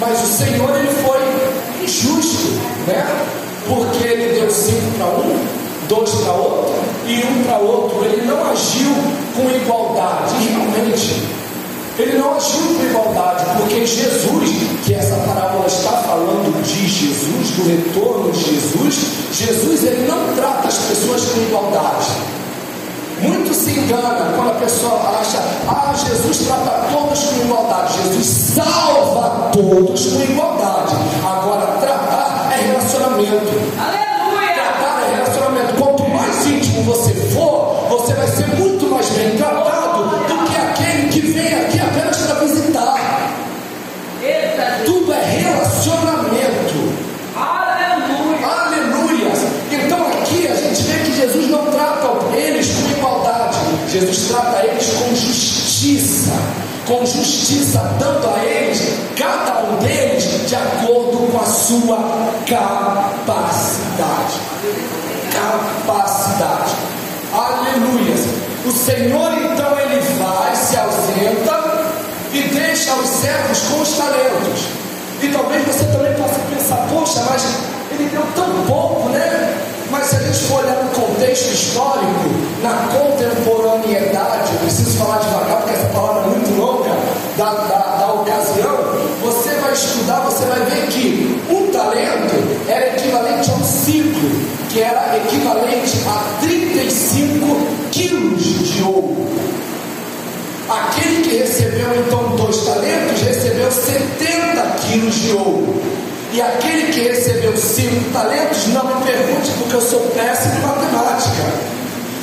mas 0.00 0.22
o 0.22 0.26
Senhor 0.26 0.76
ele 0.76 0.88
foi 0.88 1.84
injusto, 1.84 2.60
né? 2.86 3.06
Porque 3.66 4.06
ele 4.06 4.38
deu 4.38 4.50
cinco 4.50 4.98
para 4.98 5.06
um, 5.06 5.38
dois 5.88 6.10
para 6.10 6.32
outro 6.32 6.74
e 7.06 7.24
um 7.24 7.44
para 7.44 7.58
outro. 7.58 8.04
Ele 8.04 8.26
não 8.26 8.50
agiu 8.50 8.92
com 9.34 9.48
igualdade. 9.50 10.34
Realmente, 10.48 11.22
ele 11.98 12.18
não 12.18 12.34
agiu 12.34 12.74
com 12.76 12.84
igualdade, 12.84 13.44
porque 13.56 13.86
Jesus, 13.86 14.50
que 14.84 14.94
essa 14.94 15.14
parábola 15.16 15.66
está 15.66 15.92
falando 15.98 16.62
de 16.62 16.88
Jesus, 16.88 17.50
do 17.50 17.68
retorno 17.68 18.32
de 18.32 18.40
Jesus, 18.40 19.06
Jesus 19.32 19.84
ele 19.84 20.08
não 20.08 20.34
trata 20.34 20.68
as 20.68 20.78
pessoas 20.78 21.24
com 21.26 21.40
igualdade. 21.42 22.06
Muito 23.20 23.54
se 23.54 23.70
engana 23.70 24.32
quando 24.34 24.50
a 24.50 24.54
pessoa 24.54 25.18
acha, 25.20 25.38
ah, 25.68 25.94
Jesus 25.94 26.46
trata 26.46 26.88
todos 26.92 27.20
com 27.20 27.40
igualdade. 27.42 27.94
Jesus 28.02 28.26
salva 28.26 29.50
todos 29.52 30.12
com 30.12 30.22
igualdade. 30.22 30.94
Agora, 31.24 31.78
tratar 31.78 32.50
é 32.52 32.66
relacionamento. 32.66 33.52
Aleluia! 33.78 34.54
Tratar 34.54 35.02
é 35.04 35.14
relacionamento. 35.14 35.74
Quanto 35.74 36.08
mais 36.10 36.46
íntimo 36.46 36.82
você 36.82 37.14
for, 37.32 37.86
você 37.88 38.12
vai 38.14 38.26
ser 38.26 38.43
justiça, 55.84 56.32
com 56.86 57.04
justiça, 57.04 57.78
dando 57.98 58.26
a 58.34 58.42
eles, 58.42 58.80
cada 59.16 59.64
um 59.64 59.76
deles, 59.76 60.48
de 60.48 60.56
acordo 60.56 61.30
com 61.30 61.38
a 61.38 61.44
sua 61.44 61.98
capacidade. 62.46 64.40
Capacidade. 65.32 66.74
Aleluia! 67.32 68.14
O 68.64 68.72
Senhor 68.72 69.34
então 69.34 69.78
ele 69.78 70.00
vai, 70.18 70.56
se 70.56 70.76
ausenta 70.76 71.84
e 72.32 72.42
deixa 72.54 72.94
os 72.94 73.08
servos 73.08 73.58
com 73.68 73.80
os 73.82 73.92
talentos. 73.98 74.68
E 75.22 75.28
talvez 75.28 75.66
você 75.66 75.84
também 75.84 76.14
possa 76.14 76.40
pensar, 76.50 76.86
poxa, 76.90 77.22
mas 77.28 77.44
ele 77.90 78.08
deu 78.08 78.26
tão 78.34 78.64
pouco, 78.66 79.10
né? 79.10 79.53
Mas 79.94 80.06
se 80.06 80.16
a 80.16 80.18
gente 80.18 80.44
for 80.46 80.64
olhar 80.64 80.82
no 80.82 80.90
contexto 80.90 81.52
histórico, 81.52 82.28
na 82.64 82.88
contemporaneidade, 82.88 84.50
preciso 84.58 84.98
falar 84.98 85.18
devagar 85.18 85.58
porque 85.58 85.72
essa 85.72 85.86
palavra 85.90 86.22
é 86.22 86.26
muito 86.26 86.60
longa, 86.60 86.90
da, 87.36 87.52
da, 87.52 87.96
da 87.98 88.12
ocasião, 88.14 88.76
você 89.22 89.50
vai 89.50 89.72
estudar, 89.72 90.18
você 90.22 90.46
vai 90.46 90.58
ver 90.62 90.88
que 90.88 91.40
um 91.48 91.70
talento 91.70 92.68
era 92.68 92.88
equivalente 92.88 93.48
a 93.48 93.54
um 93.54 93.64
ciclo, 93.64 94.30
que 94.68 94.80
era 94.80 95.16
equivalente 95.16 95.96
a 96.08 96.40
35 96.40 97.56
quilos 97.92 98.42
de 98.42 98.82
ouro. 98.82 99.28
Aquele 100.68 101.22
que 101.22 101.36
recebeu 101.36 101.94
então 102.00 102.34
dois 102.34 102.64
talentos 102.64 103.22
recebeu 103.22 103.70
70 103.70 104.60
quilos 104.88 105.14
de 105.14 105.32
ouro. 105.34 106.03
E 106.34 106.42
aquele 106.42 106.92
que 106.92 106.98
recebeu 106.98 107.56
cinco 107.56 108.10
talentos, 108.12 108.66
não 108.66 108.84
me 108.86 109.04
pergunte 109.04 109.52
porque 109.56 109.76
eu 109.76 109.80
sou 109.80 110.00
péssimo 110.00 110.54
em 110.56 110.62
matemática. 110.62 111.44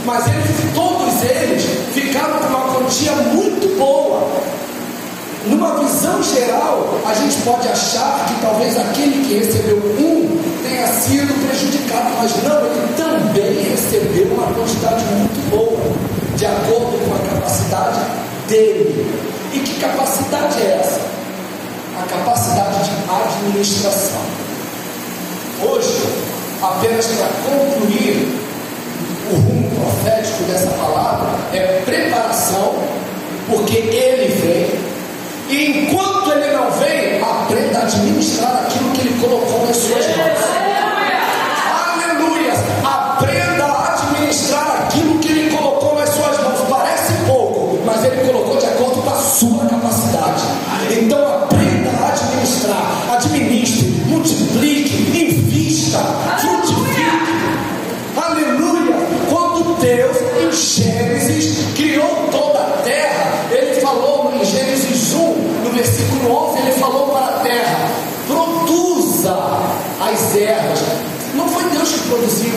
Mas 0.04 0.28
eles, 0.28 0.74
todos 0.76 1.24
eles 1.24 1.64
ficaram 1.94 2.40
com 2.40 2.48
uma 2.48 2.74
quantia 2.74 3.14
muito 3.14 3.74
boa. 3.80 4.28
Numa 5.48 5.80
visão 5.80 6.22
geral, 6.22 7.00
a 7.06 7.14
gente 7.14 7.38
pode 7.44 7.66
achar 7.70 8.26
que 8.26 8.42
talvez 8.42 8.78
aquele 8.78 9.26
que 9.26 9.34
recebeu 9.36 9.78
um 9.78 10.42
tenha 10.62 10.88
sido 10.88 11.34
prejudicado, 11.48 12.12
mas 12.18 12.32
não, 12.44 12.66
ele 12.66 12.94
também 12.98 13.64
recebeu 13.64 14.34
uma 14.34 14.54
quantidade 14.54 15.06
muito 15.06 15.50
boa, 15.50 16.36
de 16.36 16.46
acordo 16.46 17.00
com 17.08 17.16
a 17.16 17.34
capacidade 17.34 18.02
dele. 18.50 19.10
E 19.54 19.60
que 19.60 19.80
capacidade 19.80 20.62
é 20.62 20.82
essa? 20.82 21.21
A 22.02 22.04
capacidade 22.04 22.84
de 22.84 22.92
administração. 23.08 24.22
Hoje, 25.62 26.02
apenas 26.60 27.06
para 27.06 27.28
concluir 27.46 28.42
o 29.30 29.36
rumo 29.36 29.70
profético 29.70 30.44
dessa 30.46 30.72
palavra, 30.72 31.30
é 31.54 31.84
preparação, 31.86 32.74
porque 33.48 33.78
ele 33.78 34.34
vem. 34.34 34.80
E 35.48 35.84
enquanto 35.84 36.32
ele 36.32 36.52
não 36.56 36.72
vem, 36.72 37.22
aprenda 37.22 37.80
a 37.80 37.84
administrar 37.84 38.64
aquilo 38.66 38.92
que 38.94 39.02
ele 39.02 39.22
colocou 39.22 39.68
nas 39.68 39.78
suas 39.78 40.08
mãos. 40.18 40.51
Que 71.82 72.00
produziu. 72.08 72.54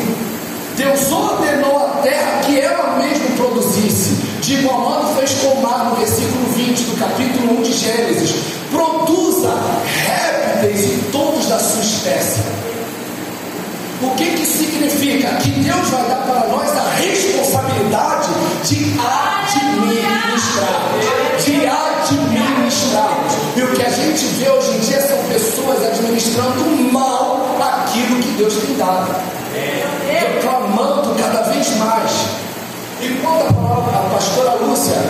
Deus 0.76 1.10
ordenou 1.10 1.78
à 1.78 2.02
terra 2.02 2.40
que 2.44 2.60
ela 2.60 2.98
mesma 2.98 3.24
produzisse. 3.37 4.16
De 4.42 4.56
igual 4.56 4.80
modo 4.80 5.16
fez 5.16 5.32
com 5.40 5.48
o 5.48 5.62
mar, 5.62 5.87
no 5.90 5.96
versículo 5.96 6.46
20 6.54 6.82
do 6.82 6.98
capítulo 6.98 7.58
1 7.60 7.62
de 7.62 7.72
Gênesis. 7.72 8.34
Produza 8.70 9.54
répteis 9.87 10.84
e 10.84 11.08
todos 11.10 11.48
da 11.48 11.58
sua 11.58 11.80
espécie. 11.80 12.42
O 14.02 14.10
que 14.10 14.26
que 14.26 14.44
significa? 14.44 15.37
Que 15.37 15.50
Deus 15.52 15.88
vai 15.88 16.02
dar 16.02 16.26
para 16.26 16.46
nós 16.48 16.70
a 16.76 16.90
responsabilidade 16.96 18.28
de 18.64 18.92
administrar, 19.00 20.34
de 21.42 21.54
administrar. 21.56 23.24
E 23.56 23.62
o 23.62 23.72
que 23.72 23.82
a 23.82 23.88
gente 23.88 24.24
vê 24.38 24.50
hoje 24.50 24.70
em 24.76 24.80
dia 24.80 25.00
são 25.00 25.16
pessoas 25.28 25.82
administrando 25.82 26.64
que 26.76 26.82
Deus 28.44 28.57
tem 28.57 28.76
dado, 28.76 29.11
reclamando 30.07 31.14
cada 31.18 31.42
vez 31.44 31.76
mais. 31.78 32.11
E 33.00 33.09
quando 33.22 33.48
a, 33.48 33.52
palavra, 33.54 33.96
a 33.96 34.11
pastora 34.11 34.54
Lúcia 34.57 35.00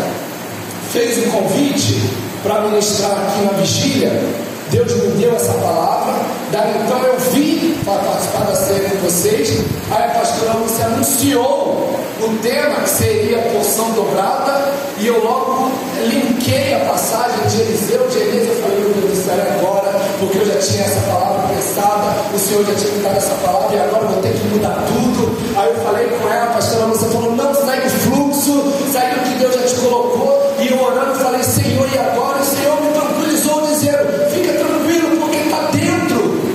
fez 0.92 1.18
o 1.18 1.31
convite 1.33 2.01
para 2.44 2.61
ministrar 2.61 3.11
aqui 3.11 3.44
na 3.44 3.53
vigília, 3.59 4.23
Deus 4.70 4.92
me 4.92 5.09
deu 5.20 5.35
essa 5.35 5.53
palavra, 5.55 6.14
daí 6.53 6.75
então 6.85 6.99
eu 7.03 7.18
vim 7.33 7.77
para 7.85 7.99
participar 7.99 8.44
da 8.44 8.55
ceia 8.55 8.90
com 8.90 8.97
vocês. 8.99 9.64
Aí 9.90 10.05
a 10.05 10.09
pastora 10.11 10.53
Lúcia 10.53 10.87
anunciou 10.87 11.99
o 12.20 12.38
tema 12.40 12.83
que 12.83 12.88
seria 12.88 13.38
porção 13.53 13.90
dobrada, 13.90 14.73
e 14.99 15.09
eu 15.09 15.25
logo 15.25 15.73
linkei 16.07 16.75
a 16.75 16.85
passagem 16.88 17.49
de 17.49 17.62
Eliseu, 17.62 18.07
de 18.09 18.16
Elias, 18.16 18.49
eu 18.49 18.62
falei, 18.62 18.79
meu 18.79 18.90
Deus 18.90 19.11
do 19.11 19.25
céu, 19.25 19.35
é 19.35 19.59
agora, 19.59 19.84
porque 20.25 20.39
eu 20.39 20.47
já 20.47 20.57
tinha 20.59 20.85
essa 20.85 21.01
palavra 21.01 21.49
pensada, 21.49 22.17
o 22.35 22.39
Senhor 22.39 22.65
já 22.65 22.75
tinha 22.75 22.93
me 22.93 23.03
dado 23.03 23.17
essa 23.17 23.35
palavra 23.35 23.77
e 23.77 23.81
agora 23.81 24.05
eu 24.05 24.09
vou 24.09 24.23
ter 24.23 24.33
que 24.33 24.47
mudar 24.49 24.85
tudo. 24.87 25.37
Aí 25.57 25.69
eu 25.69 25.77
falei 25.85 26.07
com 26.07 26.29
ela, 26.29 26.45
a 26.45 26.55
pastora 26.55 26.87
Lúcia 26.87 27.09
falou: 27.09 27.33
não, 27.37 27.55
segue 27.55 27.87
o 27.87 27.91
fluxo, 27.91 28.73
segue 28.91 29.21
o 29.21 29.23
que 29.23 29.39
Deus 29.39 29.55
já 29.55 29.63
te 29.63 29.75
colocou. 29.75 30.55
E 30.59 30.69
eu 30.69 30.83
orando, 30.83 31.11
eu 31.11 31.17
falei: 31.17 31.43
Senhor, 31.43 31.87
e 31.93 31.99
agora? 31.99 32.41
O 32.41 32.45
Senhor 32.45 32.81
me 32.81 32.93
tranquilizou, 32.93 33.67
dizendo: 33.67 34.31
fica 34.31 34.53
tranquilo, 34.53 35.21
porque 35.21 35.37
está 35.37 35.61
dentro. 35.73 36.55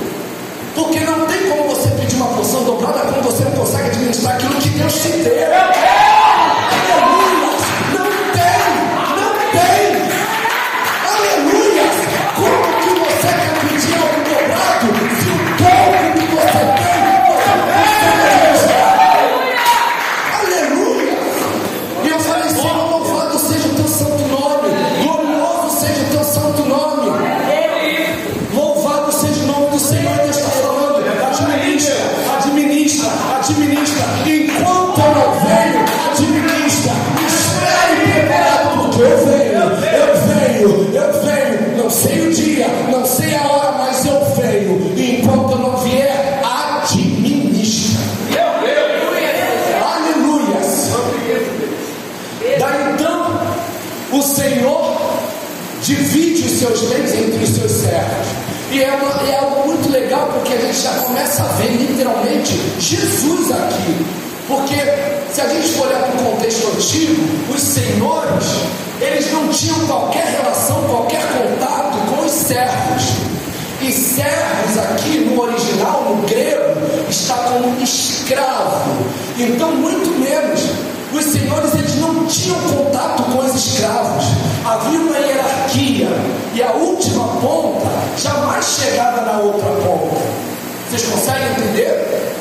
Porque 0.74 1.00
não 1.00 1.26
tem 1.26 1.50
como 1.50 1.68
você 1.68 1.88
pedir 1.90 2.16
uma 2.16 2.28
porção 2.28 2.64
dobrada 2.64 3.00
quando 3.00 3.22
você 3.22 3.44
não 3.44 3.52
consegue 3.52 3.88
administrar 3.88 4.34
aquilo 4.34 4.54
que 4.54 4.68
Deus 4.70 4.94
te 4.94 5.08
deu. 5.08 5.49
Divide 55.82 56.46
os 56.46 56.58
seus 56.58 56.80
bens 56.90 57.12
entre 57.14 57.42
os 57.42 57.50
seus 57.50 57.72
servos. 57.72 58.26
E 58.70 58.82
é, 58.82 58.90
uma- 58.92 59.28
é 59.28 59.36
algo 59.38 59.66
muito 59.66 59.90
legal 59.90 60.28
porque 60.32 60.52
a 60.54 60.58
gente 60.60 60.78
já 60.80 60.90
começa 61.04 61.42
a 61.42 61.46
ver 61.46 61.70
literalmente 61.72 62.52
Jesus 62.78 63.50
aqui. 63.50 64.06
Porque 64.46 64.74
se 65.32 65.40
a 65.40 65.48
gente 65.48 65.68
for 65.70 65.86
olhar 65.86 66.02
para 66.02 66.20
o 66.20 66.24
contexto 66.32 66.66
antigo, 66.76 67.22
os 67.54 67.60
senhores, 67.60 68.44
eles 69.00 69.32
não 69.32 69.48
tinham 69.48 69.78
qualquer 69.86 70.26
relação, 70.40 70.82
qualquer 70.88 71.22
contato 71.32 71.96
com 72.10 72.24
os 72.26 72.30
servos. 72.32 73.04
E 73.80 73.90
servos 73.92 74.76
aqui 74.78 75.20
no 75.20 75.40
original, 75.40 76.04
no 76.14 76.26
grego, 76.28 76.78
está 77.08 77.34
como 77.34 77.82
escravo. 77.82 79.06
Então, 79.38 79.70
muito 79.72 80.10
menos, 80.20 80.60
os 81.12 81.24
senhores 81.32 81.72
eles 81.74 81.96
não 81.96 82.26
tinham 82.26 82.60
contato 82.60 83.22
com 83.22 83.38
os 83.38 83.54
escravos. 83.54 84.24
Havia 84.70 85.00
uma 85.00 85.18
hierarquia 85.18 86.06
e 86.54 86.62
a 86.62 86.70
última 86.70 87.26
ponta 87.40 87.88
jamais 88.16 88.64
chegava 88.64 89.22
na 89.22 89.38
outra 89.40 89.68
ponta. 89.68 90.16
Vocês 90.88 91.10
conseguem 91.10 91.50
entender? 91.50 92.36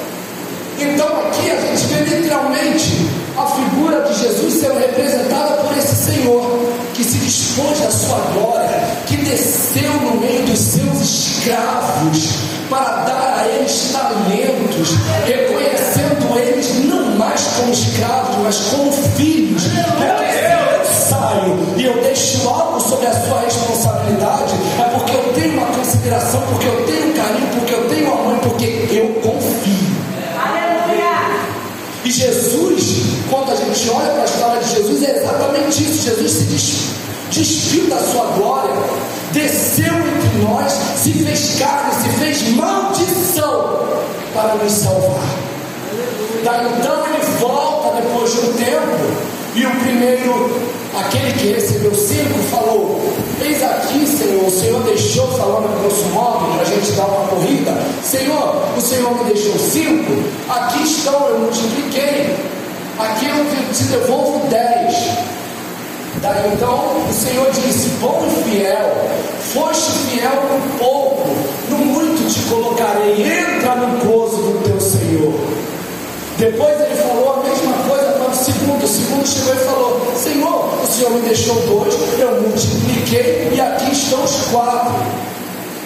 Então 0.78 1.08
aqui 1.22 1.50
a 1.50 1.60
gente 1.60 1.88
vê 1.88 2.18
literalmente 2.18 3.10
a 3.36 3.48
figura 3.48 4.02
de 4.02 4.14
Jesus 4.14 4.62
sendo 4.62 4.78
representada 4.78 5.64
por 5.64 5.76
esse 5.76 5.96
Senhor 5.96 6.70
que 6.94 7.04
se 7.04 7.18
dispôs 7.18 7.80
da 7.80 7.90
sua 7.90 8.20
glória, 8.34 8.80
que 9.08 9.18
desceu 9.18 9.92
no 9.94 10.22
meio 10.22 10.46
dos 10.46 10.60
seus 10.60 11.02
escravos 11.02 12.30
para 12.70 13.06
dar 13.06 13.40
a 13.40 13.48
eles 13.48 13.92
talentos, 13.92 14.90
reconhecendo 15.26 16.38
eles 16.38 16.86
não 16.86 17.18
mais 17.18 17.42
como 17.58 17.74
escravos, 17.74 18.36
mas 18.44 18.58
como 18.70 18.92
filhos. 18.92 19.64
Porque 19.64 20.30
e 21.78 21.86
eu 21.86 22.02
deixo 22.02 22.48
algo 22.50 22.80
sobre 22.80 23.08
a 23.08 23.14
sua 23.14 23.42
responsabilidade, 23.42 24.54
é 24.80 24.84
porque 24.98 25.12
eu 25.16 25.34
tenho 25.34 25.54
uma 25.58 25.68
consideração, 25.68 26.42
porque 26.50 26.68
eu 26.68 26.86
tenho 26.86 27.14
carinho, 27.14 27.48
porque 27.54 27.74
eu 27.74 27.90
tenho 27.90 28.12
amor, 28.12 28.38
porque 28.40 28.88
eu 28.92 29.08
confio. 29.22 29.90
E 32.06 32.12
Jesus, 32.12 33.02
quando 33.30 33.52
a 33.52 33.56
gente 33.56 33.90
olha 33.90 34.12
para 34.14 34.22
a 34.22 34.26
história 34.26 34.62
de 34.64 34.70
Jesus, 34.76 35.04
é 35.04 35.18
exatamente 35.18 35.84
isso. 35.84 36.04
Jesus 36.10 36.32
se 36.32 36.44
des- 36.46 36.90
despiu 37.32 37.88
da 37.90 37.98
sua 37.98 38.26
glória, 38.38 38.74
desceu 39.32 39.94
entre 39.94 40.42
nós, 40.42 40.72
se 40.98 41.12
fez 41.14 41.60
carne, 41.60 41.92
se 42.02 42.10
fez 42.18 42.56
maldição 42.56 43.80
para 44.34 44.56
nos 44.56 44.72
salvar. 44.72 45.28
Daí 46.44 46.68
então 46.80 47.06
ele 47.08 47.38
volta 47.40 48.02
depois 48.02 48.32
de 48.32 48.40
um 48.40 48.54
tempo, 48.54 49.30
e 49.56 49.66
o 49.66 49.72
primeiro, 49.82 50.52
aquele 50.98 51.34
que 51.34 51.48
recebeu 51.54 51.94
cinco, 51.94 52.40
falou: 52.52 53.00
Eis 53.42 53.62
aqui, 53.64 54.06
Senhor, 54.06 54.46
o 54.46 54.52
Senhor 54.52 54.82
deixou, 54.84 55.28
falando 55.38 55.66
a 55.74 55.80
grosso 55.82 56.06
modo, 56.10 56.54
para 56.54 56.62
a 56.62 56.66
gente 56.66 56.92
dar 56.94 57.06
uma 57.06 57.28
corrida. 57.28 57.74
Senhor, 58.04 58.64
o 58.78 58.82
Senhor 58.82 59.16
me 59.18 59.32
deixou 59.34 59.58
cinco, 59.58 60.12
aqui 60.50 60.84
estão, 60.84 61.28
eu 61.30 61.40
multipliquei. 61.40 62.36
Aqui 63.00 63.28
eu 63.28 63.46
te- 63.74 63.84
devolvo 63.86 64.46
dez. 64.50 64.94
Daí 66.22 66.52
então 66.54 66.76
o 67.10 67.14
Senhor 67.14 67.50
disse: 67.52 67.90
Bom 68.02 68.26
e 68.28 68.50
fiel, 68.50 69.08
foste 69.54 69.92
fiel 70.10 70.32
no 70.34 70.80
pouco, 70.80 71.30
no 71.70 71.78
muito 71.78 72.28
te 72.34 72.42
colocarei, 72.50 73.22
entra 73.22 73.76
no 73.76 74.06
gozo 74.06 74.36
do 74.38 74.64
teu 74.66 74.82
Senhor. 74.82 75.34
Depois 76.38 76.80
ele 76.82 76.96
falou 76.96 77.36
a 77.36 77.44
mesma 77.44 77.72
o 77.72 77.79
segundo. 78.90 79.28
Chegou 79.28 79.54
e 79.54 79.58
falou: 79.58 80.14
Senhor, 80.16 80.84
o 80.84 80.88
Senhor 80.88 81.12
me 81.12 81.22
deixou 81.22 81.56
dois, 81.68 81.96
eu 82.20 82.42
multipliquei 82.42 83.52
e 83.54 83.62
aqui 83.62 83.92
estão 83.92 84.24
os 84.24 84.48
quatro. 84.52 84.94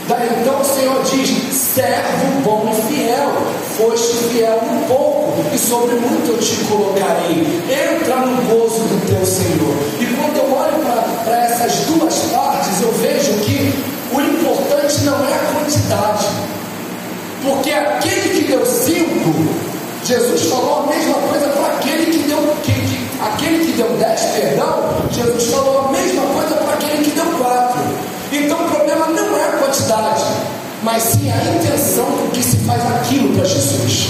Daí 0.08 0.30
então 0.42 0.60
o 0.60 0.66
Senhor 0.66 1.02
diz: 1.04 1.54
servo 1.54 2.42
bom 2.44 2.70
e 2.72 2.94
fiel, 2.94 3.32
foste 3.78 4.16
fiel 4.30 4.62
no 4.62 4.88
pouco, 4.88 5.34
e 5.54 5.58
sobre 5.58 5.96
muito 5.96 6.32
eu 6.32 6.38
te 6.38 6.56
colocarei. 6.66 7.46
Entra 7.70 8.18
no 8.18 8.42
gozo 8.44 8.80
do 8.80 9.08
teu 9.08 9.26
Senhor. 9.26 9.76
E 10.00 10.06
quando 10.16 10.38
eu 10.38 10.58
olho 10.58 10.84
para 11.24 11.46
essas 11.46 11.86
duas 11.86 12.16
partes, 12.32 12.82
eu 12.82 12.92
vejo 12.94 13.34
que 13.46 13.74
o 14.14 14.22
importante 14.22 15.04
não 15.04 15.26
é 15.28 15.34
a 15.34 15.54
quantidade. 15.54 16.28
Porque 17.44 17.72
aquele 17.72 18.30
que 18.30 18.48
deu 18.48 18.66
cinco, 18.66 19.34
Jesus 20.06 20.44
falou 20.50 20.84
a 20.84 20.88
mesma 20.88 21.16
coisa 21.16 21.48
para 21.48 21.76
aquele 21.76 22.03
aquele 23.28 23.66
que 23.66 23.72
deu 23.74 23.90
dez, 23.98 24.22
perdão, 24.22 24.84
Jesus 25.12 25.52
falou 25.52 25.86
a 25.88 25.92
mesma 25.92 26.24
coisa 26.28 26.56
para 26.56 26.74
aquele 26.74 27.04
que 27.04 27.12
deu 27.12 27.26
quatro. 27.38 27.80
Então 28.32 28.66
o 28.66 28.70
problema 28.70 29.08
não 29.08 29.38
é 29.38 29.44
a 29.44 29.52
quantidade, 29.58 30.24
mas 30.82 31.04
sim 31.04 31.32
a 31.32 31.56
intenção 31.56 32.06
com 32.06 32.30
que 32.32 32.44
se 32.44 32.58
faz 32.58 32.82
aquilo 32.96 33.36
para 33.36 33.46
Jesus. 33.46 34.08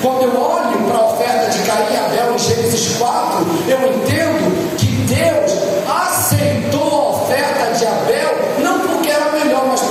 Quando 0.00 0.22
eu 0.22 0.40
olho 0.40 0.78
para 0.88 0.98
a 0.98 1.12
oferta 1.12 1.50
de 1.50 1.58
Caim 1.62 1.92
e 1.92 1.96
Abel 1.96 2.34
em 2.34 2.38
Gênesis 2.38 2.96
4, 2.98 3.46
eu 3.68 3.78
entendo 3.94 4.76
que 4.76 4.86
Deus 5.06 5.52
aceitou 5.86 6.82
a 6.82 7.10
oferta 7.10 7.78
de 7.78 7.86
Abel 7.86 8.42
não 8.58 8.80
porque 8.80 9.10
era 9.10 9.30
melhor, 9.30 9.66
mas 9.68 9.81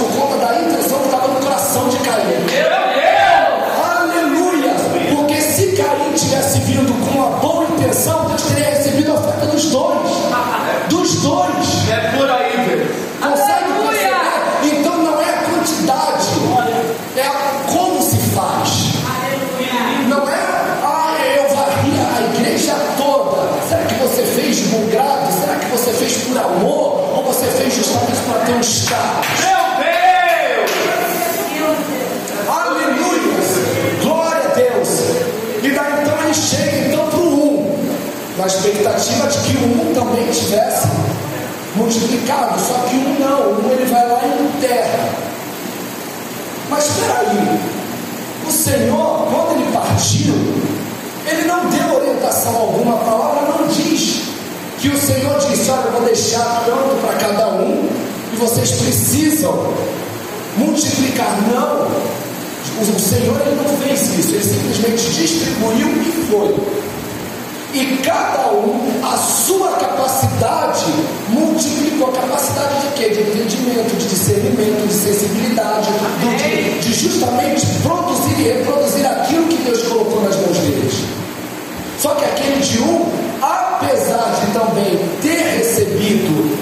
tivesse 6.22 6.60
vindo 6.60 6.94
com 7.06 7.18
uma 7.18 7.40
boa 7.40 7.66
intenção, 7.66 8.26
Deus 8.26 8.44
teria 8.44 8.70
recebido 8.70 9.12
a 9.12 9.16
oferta 9.16 9.48
dos 9.48 9.66
dois. 9.66 10.10
Dos 10.90 11.16
dois. 11.22 11.90
É 11.90 12.16
por 12.16 12.30
aí, 12.30 12.58
velho. 12.68 12.96
Consegue 13.20 13.74
perceber? 13.88 14.80
Então 14.80 14.98
não 14.98 15.20
é 15.20 15.30
a 15.30 15.44
quantidade, 15.44 16.28
é 17.18 17.22
a 17.22 17.74
como 17.74 18.02
se 18.02 18.18
faz. 18.36 18.92
Não 20.08 20.30
é, 20.30 20.36
ah, 20.84 21.18
eu 21.36 21.56
varri 21.56 21.92
a 22.00 22.36
igreja 22.36 22.76
toda. 22.98 23.48
Será 23.68 23.84
que 23.86 23.96
você 23.96 24.24
fez 24.24 24.58
de 24.58 24.64
bom 24.66 24.86
grado? 24.92 25.32
Será 25.32 25.56
que 25.56 25.66
você 25.68 25.92
fez 25.92 26.18
por 26.26 26.38
amor? 26.38 27.18
Ou 27.18 27.24
você 27.24 27.46
fez 27.48 27.74
justamente 27.74 28.20
para 28.28 28.46
ter 28.46 28.54
um 28.54 28.62
status? 28.62 29.41
Expectativa 38.56 39.28
de 39.28 39.38
que 39.40 39.58
o 39.58 39.82
um 39.82 39.94
também 39.94 40.28
tivesse 40.28 40.88
multiplicado, 41.76 42.60
só 42.60 42.74
que 42.90 42.96
um 42.96 43.20
não, 43.20 43.42
o 43.42 43.66
um 43.66 43.72
ele 43.72 43.86
vai 43.86 44.08
lá 44.08 44.22
e 44.26 44.44
enterra. 44.44 45.10
Mas 46.70 46.86
espera 46.86 47.20
aí, 47.20 47.60
o 48.48 48.52
Senhor, 48.52 49.28
quando 49.32 49.56
ele 49.56 49.72
partiu, 49.72 50.34
ele 51.26 51.48
não 51.48 51.70
deu 51.70 51.98
orientação 51.98 52.56
alguma, 52.56 52.96
a 52.96 53.06
palavra 53.06 53.42
não 53.54 53.68
diz 53.68 54.24
que 54.80 54.90
o 54.90 54.98
Senhor 54.98 55.38
disse: 55.40 55.70
Olha, 55.70 55.86
eu 55.86 55.92
vou 55.92 56.02
deixar 56.02 56.64
tanto 56.66 57.02
para 57.06 57.14
cada 57.16 57.48
um, 57.56 57.90
e 58.34 58.36
vocês 58.38 58.72
precisam 58.72 59.74
multiplicar. 60.58 61.38
Não, 61.54 61.88
o 62.82 63.00
Senhor 63.00 63.40
ele 63.46 63.56
não 63.56 63.78
fez 63.78 64.18
isso, 64.18 64.34
ele 64.34 64.44
simplesmente 64.44 65.10
distribuiu 65.12 65.88
e 66.02 66.28
foi. 66.30 66.81
E 67.74 67.98
cada 68.04 68.52
um, 68.52 69.02
a 69.02 69.16
sua 69.18 69.72
capacidade, 69.78 70.86
multiplicou 71.30 72.10
a 72.10 72.12
capacidade 72.12 72.82
de 72.82 72.88
quê? 72.96 73.10
De 73.10 73.22
entendimento, 73.22 73.96
de 73.98 74.10
discernimento, 74.10 74.88
de 74.88 74.94
sensibilidade, 74.94 75.88
de, 76.20 76.80
de 76.80 76.94
justamente 76.94 77.66
produzir 77.82 78.40
e 78.40 78.44
reproduzir 78.44 79.06
aquilo 79.06 79.48
que 79.48 79.58
Deus 79.64 79.84
colocou 79.84 80.22
nas 80.22 80.36
mãos 80.36 80.58
deles. 80.58 80.96
Só 81.98 82.16
que 82.16 82.26
aquele 82.26 82.60
de 82.60 82.82
um, 82.82 83.06
apesar 83.42 84.36
de 84.42 84.52
também 84.52 85.00
ter 85.22 85.58
recebido, 85.58 86.58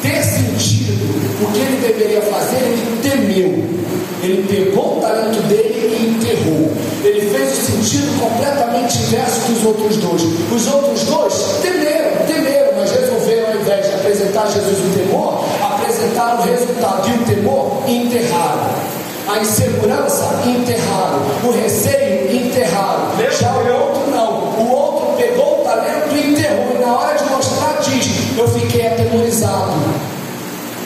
ter 0.00 0.22
sentido 0.22 0.92
o 1.42 1.52
que 1.52 1.58
ele 1.58 1.86
deveria 1.86 2.22
fazer, 2.22 2.58
ele 2.58 3.00
temeu. 3.02 3.64
Ele 4.22 4.46
pegou 4.48 4.67
inverso 9.48 9.52
dos 9.52 9.64
outros 9.64 9.96
dois. 9.96 10.22
Os 10.52 10.66
outros 10.72 11.02
dois 11.04 11.34
temeram, 11.62 12.26
temeram, 12.26 12.72
mas 12.76 12.90
resolveram, 12.90 13.52
ao 13.52 13.60
invés 13.60 13.86
de 13.86 13.94
apresentar 13.94 14.46
Jesus 14.46 14.78
o 14.78 14.98
temor, 14.98 15.44
apresentaram 15.62 16.40
o 16.40 16.42
resultado. 16.42 17.08
E 17.08 17.14
o 17.14 17.24
temor, 17.24 17.82
enterraram. 17.86 18.70
A 19.28 19.38
insegurança, 19.40 20.42
enterraram. 20.46 21.20
O 21.44 21.50
receio, 21.50 22.34
enterraram. 22.34 23.08
Já 23.38 23.52
o 23.52 23.82
outro 23.82 24.10
não. 24.10 24.64
O 24.64 24.70
outro 24.70 25.16
pegou 25.16 25.60
o 25.60 25.64
talento 25.64 26.14
e 26.14 26.30
enterrou. 26.30 26.74
E 26.74 26.78
na 26.78 26.96
hora 26.96 27.16
de 27.16 27.24
mostrar, 27.24 27.78
diz: 27.82 28.38
Eu 28.38 28.48
fiquei 28.48 28.86
atemorizado. 28.86 29.72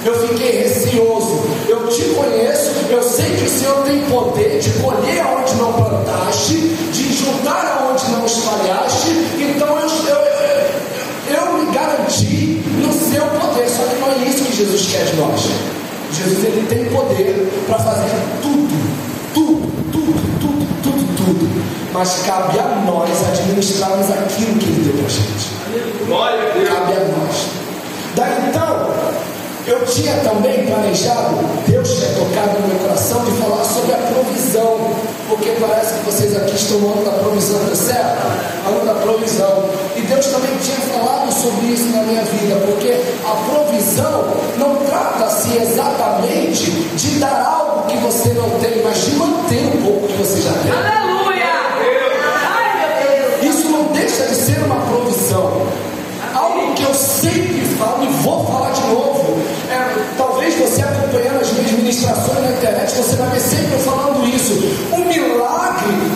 Eu 0.04 0.28
fiquei 0.28 0.62
receoso. 0.62 1.42
Eu 1.68 1.86
te 1.88 2.02
conheço. 2.14 2.70
Eu 2.90 3.02
sei 3.02 3.36
que 3.36 3.44
o 3.44 3.48
Senhor 3.48 3.76
tem 3.84 4.00
poder 4.02 4.58
de 4.58 4.70
colher 4.80 5.20
aonde 5.20 5.54
não 5.54 5.72
plantaste, 5.72 6.54
de 6.54 7.14
juntar 7.14 7.80
aonde 7.80 8.10
não 8.10 8.26
espalhaste. 8.26 9.10
Então 9.38 9.78
eu, 9.78 9.88
eu, 9.88 10.16
eu, 10.16 11.36
eu 11.36 11.52
me 11.58 11.72
garanti 11.72 12.62
no 12.78 12.92
seu 12.92 13.24
poder. 13.26 13.68
Só 13.68 13.84
que 13.84 14.00
não 14.00 14.10
é 14.10 14.28
isso 14.28 14.44
que 14.44 14.56
Jesus 14.56 14.88
quer 14.90 15.04
de 15.04 15.16
nós. 15.16 15.40
Jesus 16.12 16.44
ele 16.44 16.66
tem 16.68 16.84
poder 16.86 17.48
para 17.66 17.78
fazer 17.78 18.10
tudo, 18.42 18.68
tudo, 19.32 19.92
tudo, 19.92 20.38
tudo, 20.40 20.82
tudo, 20.82 21.16
tudo. 21.16 21.62
Mas 21.92 22.22
cabe 22.26 22.58
a 22.58 22.82
nós 22.84 23.10
administrarmos 23.28 24.10
aquilo 24.10 24.58
que 24.58 24.66
ele 24.66 24.82
deu 24.84 24.94
para 24.94 25.06
a 25.06 25.10
gente. 25.10 25.50
Cabe 26.66 26.92
a 26.92 27.00
nós. 27.16 27.46
Daí 28.14 28.48
então, 28.48 28.90
eu 29.66 29.84
tinha 29.86 30.14
também 30.16 30.66
planejado, 30.66 31.36
Deus 31.66 31.88
tinha 31.88 32.08
tocado 32.14 32.60
no 32.60 32.68
meu 32.68 32.78
coração 32.78 33.24
de 33.24 33.30
falar 33.32 33.64
sobre 33.64 33.94
a 33.94 33.98
provisão, 33.98 34.90
porque 35.28 35.50
parece 35.60 35.94
que 35.94 36.04
vocês 36.04 36.36
aqui 36.36 36.56
estão 36.56 36.78
no 36.78 36.92
ano 36.92 37.04
da 37.04 37.12
provisão, 37.12 37.60
tá 37.68 37.74
certo? 37.74 38.26
Ano 38.66 38.84
da 38.84 38.94
provisão. 38.94 39.64
E 39.96 40.00
Deus 40.00 40.26
também 40.26 40.50
tinha 40.62 40.78
falado 40.78 41.32
sobre 41.32 41.66
isso 41.66 41.86
na 41.90 42.02
minha 42.02 42.22
vida, 42.22 42.56
porque 42.66 43.00
a 43.24 43.34
provisão 43.50 44.24
não 44.58 44.76
trata-se 44.84 45.56
exatamente 45.56 46.70
de 46.70 47.18
dar 47.20 47.44
algo 47.46 47.86
que 47.86 47.96
você 47.98 48.30
não 48.30 48.50
tem, 48.60 48.82
mas 48.82 49.04
de 49.04 49.12
manter 49.12 49.66
um 49.66 49.82
pouco 49.82 50.08
que 50.08 50.18
você 50.18 50.40
já 50.40 50.52
tem. 50.52 50.72
Aleluia! 50.72 51.46
Ai, 52.56 52.80
meu 52.80 53.40
Deus! 53.40 53.54
Isso 53.54 53.68
não 53.68 53.84
deixa 53.92 54.26
de 54.26 54.34
ser 54.34 54.58
uma 54.64 54.76
provisão. 54.86 55.66
Algo 56.34 56.74
que 56.74 56.82
eu 56.82 56.94
sempre 56.94 57.60
falo 57.78 58.04
e 58.04 58.08
vou 58.22 58.46
falar 58.46 58.70
de 58.70 58.80
novo. 58.88 59.11
É, 59.72 60.14
talvez 60.18 60.54
você 60.56 60.82
acompanhando 60.82 61.40
as 61.40 61.50
minhas 61.52 61.72
ministrações 61.72 62.42
na 62.42 62.50
internet, 62.52 62.94
você 62.94 63.16
vai 63.16 63.30
ver 63.30 63.40
sempre 63.40 63.78
falando 63.78 64.28
isso. 64.28 64.52
O 64.92 64.98
milagre 64.98 66.11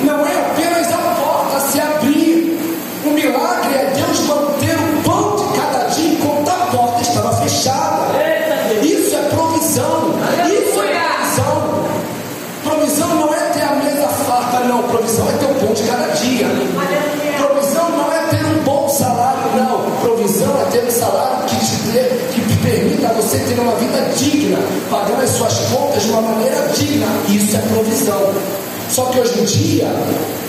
Só 28.97 29.05
que 29.11 29.21
hoje 29.21 29.41
em 29.41 29.45
dia, 29.45 29.89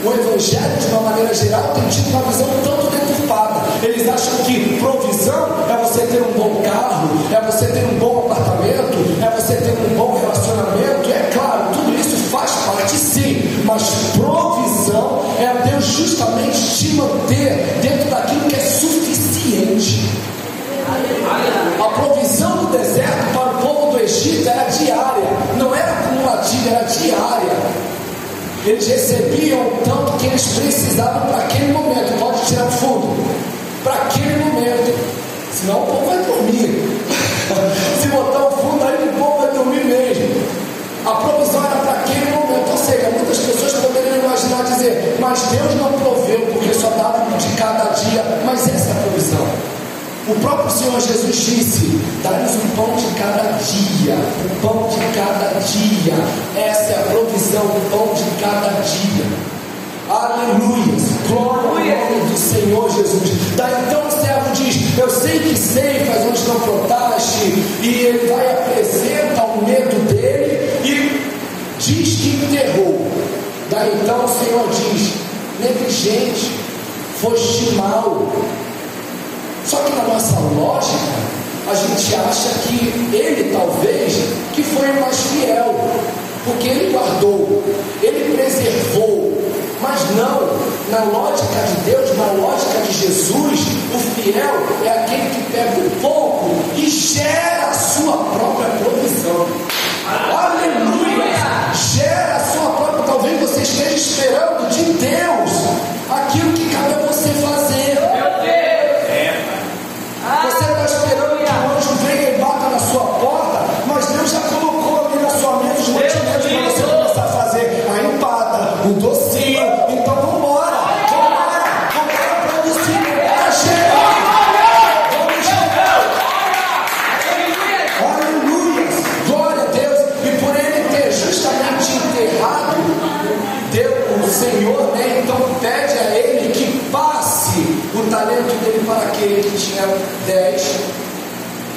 o 0.06 0.10
Evangelho, 0.10 0.78
de 0.80 0.88
uma 0.88 1.02
maneira 1.02 1.34
geral, 1.34 1.64
tem 1.76 1.84
tido 1.90 2.12
uma 2.12 2.22
visão 2.22 2.48
tanto 2.64 2.90
deturpada. 2.90 3.60
Eles 3.84 4.08
acham 4.08 4.38
que 4.46 4.80
provisão 4.80 5.50
é 5.70 5.76
você 5.84 6.08
ter 6.08 6.22
um 6.22 6.32
bom 6.32 6.62
carro, 6.64 7.10
é 7.30 7.42
você 7.46 7.68
ter 7.68 7.84
um 7.84 8.00
bom 8.00 8.20
apartamento, 8.20 9.22
é 9.22 9.30
você 9.36 9.54
ter 9.54 9.78
um 9.92 9.98
bom 9.98 10.18
relacionamento. 10.18 11.12
É 11.12 11.30
claro, 11.34 11.74
tudo 11.74 11.94
isso 12.00 12.16
faz 12.32 12.52
parte 12.66 12.96
sim, 12.96 13.64
mas 13.66 13.84
provisão 14.16 15.26
é 15.40 15.70
Deus 15.70 15.84
justamente 15.84 16.58
te 16.58 16.94
manter 16.94 17.80
dentro 17.82 18.10
daquilo 18.10 18.48
que 18.48 18.56
é 18.56 18.60
suficiente. 18.60 20.10
A 21.82 21.90
provisão 22.00 22.56
do 22.64 22.78
deserto 22.78 23.34
para 23.34 23.58
o 23.58 23.62
povo 23.62 23.92
do 23.92 24.00
Egito 24.00 24.48
era 24.48 24.64
diária, 24.70 25.26
não 25.58 25.76
era 25.76 25.92
acumulativa, 25.92 26.70
era 26.70 26.84
diária. 26.86 27.67
Eles 28.68 28.86
recebiam 28.86 29.64
tanto 29.86 30.18
que 30.18 30.28
eles 30.28 30.46
precisavam 30.46 31.32
para 31.32 31.38
aquele 31.38 31.72
momento. 31.72 32.20
Pode 32.20 32.46
tirar 32.48 32.66
o 32.66 32.72
fundo. 32.72 33.16
Para 33.82 33.94
aquele 33.94 34.44
momento. 34.44 34.94
Senão 35.54 35.84
o 35.84 35.86
povo 35.86 36.06
vai 36.06 36.18
dormir. 36.18 37.00
Se 38.02 38.10
botar 38.10 38.48
o 38.48 38.52
fundo 38.52 38.84
aí, 38.84 39.08
o 39.08 39.14
povo 39.18 39.40
vai 39.40 39.52
dormir 39.52 39.86
mesmo. 39.86 40.36
A 41.06 41.12
provisão 41.12 41.64
era 41.64 41.76
para 41.78 41.94
aquele 41.94 42.30
momento. 42.32 42.70
Ou 42.70 42.78
seja, 42.78 43.10
muitas 43.10 43.38
pessoas 43.38 43.72
poderiam 43.72 44.18
imaginar 44.18 44.66
dizer, 44.66 45.16
mas 45.18 45.44
Deus 45.44 45.74
não 45.76 45.94
proveu 45.94 46.42
porque 46.52 46.74
só 46.74 46.90
dava 46.90 47.26
de 47.38 47.48
cada 47.56 47.86
dia. 47.94 48.22
Mas 48.46 48.68
essa 48.68 48.90
é 48.90 48.92
a 48.92 48.96
provisão. 48.96 49.77
O 50.30 50.36
próprio 50.42 50.70
Senhor 50.70 51.00
Jesus 51.00 51.36
disse: 51.38 52.02
Dá-nos 52.22 52.56
um 52.56 52.68
pão 52.76 52.94
de 52.98 53.08
cada 53.18 53.44
dia, 53.60 54.16
o 54.44 54.62
pão 54.62 54.90
de 54.90 54.98
cada 55.18 55.58
dia. 55.62 56.16
Essa 56.54 56.92
é 56.92 56.96
a 56.96 57.12
provisão, 57.12 57.64
o 57.64 57.90
pão 57.90 58.14
de 58.14 58.26
cada 58.42 58.72
dia. 58.82 59.26
Aleluia, 60.10 60.98
glória 61.30 61.98
ao 61.98 62.12
nome 62.12 62.30
do 62.30 62.38
Senhor 62.38 62.90
Jesus. 62.92 63.56
Daí 63.56 63.74
então 63.88 64.06
o 64.06 64.12
servo 64.12 64.52
diz: 64.54 64.98
Eu 65.00 65.10
sei 65.10 65.40
que 65.40 65.58
sei, 65.58 66.06
faz 66.06 66.26
onde 66.26 66.42
não 66.46 66.60
plantaste, 66.60 67.64
e 67.82 67.88
ele 67.88 68.28
vai 68.28 68.52
apresenta 68.52 69.44
o 69.44 69.66
medo 69.66 70.14
dele 70.14 70.70
e 70.84 71.22
diz 71.80 72.16
que 72.18 72.46
enterrou. 72.46 73.10
Daí 73.70 73.98
então 74.04 74.26
o 74.26 74.28
Senhor 74.28 74.68
diz: 74.68 75.14
Negligente, 75.62 76.52
foste 77.22 77.72
mal. 77.76 78.28
Nossa 80.18 80.40
lógica, 80.40 81.14
a 81.70 81.76
gente 81.76 82.16
acha 82.16 82.50
que 82.64 83.16
ele 83.16 83.54
talvez 83.54 84.14
que 84.52 84.64
foi 84.64 84.92
mais 84.94 85.16
fiel, 85.16 85.76
porque 86.44 86.70
ele 86.70 86.92
guardou, 86.92 87.64
ele 88.02 88.36
preservou. 88.36 89.40
Mas 89.80 90.00
não, 90.16 90.58
na 90.90 91.04
lógica 91.04 91.62
de 91.68 91.92
Deus, 91.92 92.18
na 92.18 92.32
lógica 92.32 92.82
de 92.82 92.94
Jesus, 92.94 93.60
o 93.94 94.00
fiel 94.20 94.56
é 94.86 94.90
aquele 94.90 95.30
que 95.36 95.52
pega 95.52 95.82
um 95.82 96.02
pouco 96.02 96.50
e 96.76 96.90
gera 96.90 97.68
a 97.68 97.74
sua 97.74 98.18
própria 98.18 98.70
provisão. 98.70 99.46
Aleluia! 100.36 101.74
Gera 101.94 102.38
a 102.38 102.40
sua 102.40 102.72
própria, 102.72 103.04
talvez 103.04 103.40
você 103.40 103.62
esteja 103.62 103.96
esperando 103.96 104.68
de 104.68 104.84
Deus 104.94 105.52
aquilo 106.10 106.54
que 106.54 106.74
cabe 106.74 106.96
a 106.96 107.06
você 107.06 107.30
fazer. 107.30 107.77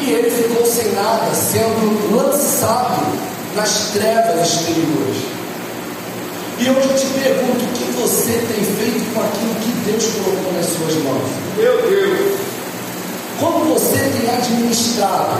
E 0.00 0.10
ele 0.12 0.30
ficou 0.30 0.64
sem 0.64 0.92
nada, 0.92 1.34
sendo 1.34 2.16
lançado 2.16 3.02
nas 3.54 3.90
trevas 3.92 4.48
exteriores. 4.48 5.40
E 6.58 6.70
hoje 6.70 6.88
eu 6.88 6.96
te 6.96 7.06
pergunto: 7.20 7.64
o 7.64 7.68
que 7.68 7.90
você 7.92 8.32
tem 8.32 8.64
feito 8.64 9.14
com 9.14 9.20
aquilo 9.20 9.54
que 9.56 9.90
Deus 9.90 10.04
colocou 10.06 10.52
nas 10.52 10.66
suas 10.66 10.94
mãos? 11.04 11.22
Meu 11.56 11.82
Deus. 11.88 12.38
Como 13.38 13.64
você 13.64 13.96
tem 13.96 14.30
administrado? 14.30 15.38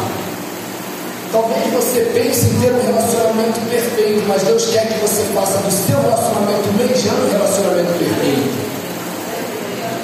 Talvez 1.32 1.72
você 1.72 2.10
pense 2.12 2.46
em 2.46 2.60
ter 2.60 2.72
um 2.72 2.82
relacionamento 2.82 3.60
perfeito, 3.70 4.24
mas 4.26 4.42
Deus 4.42 4.66
quer 4.66 4.88
que 4.88 4.98
você 4.98 5.22
faça 5.32 5.58
do 5.58 5.70
seu 5.70 6.00
relacionamento 6.00 6.72
mediano 6.76 7.26
um 7.26 7.30
relacionamento 7.30 7.92
perfeito. 7.98 8.49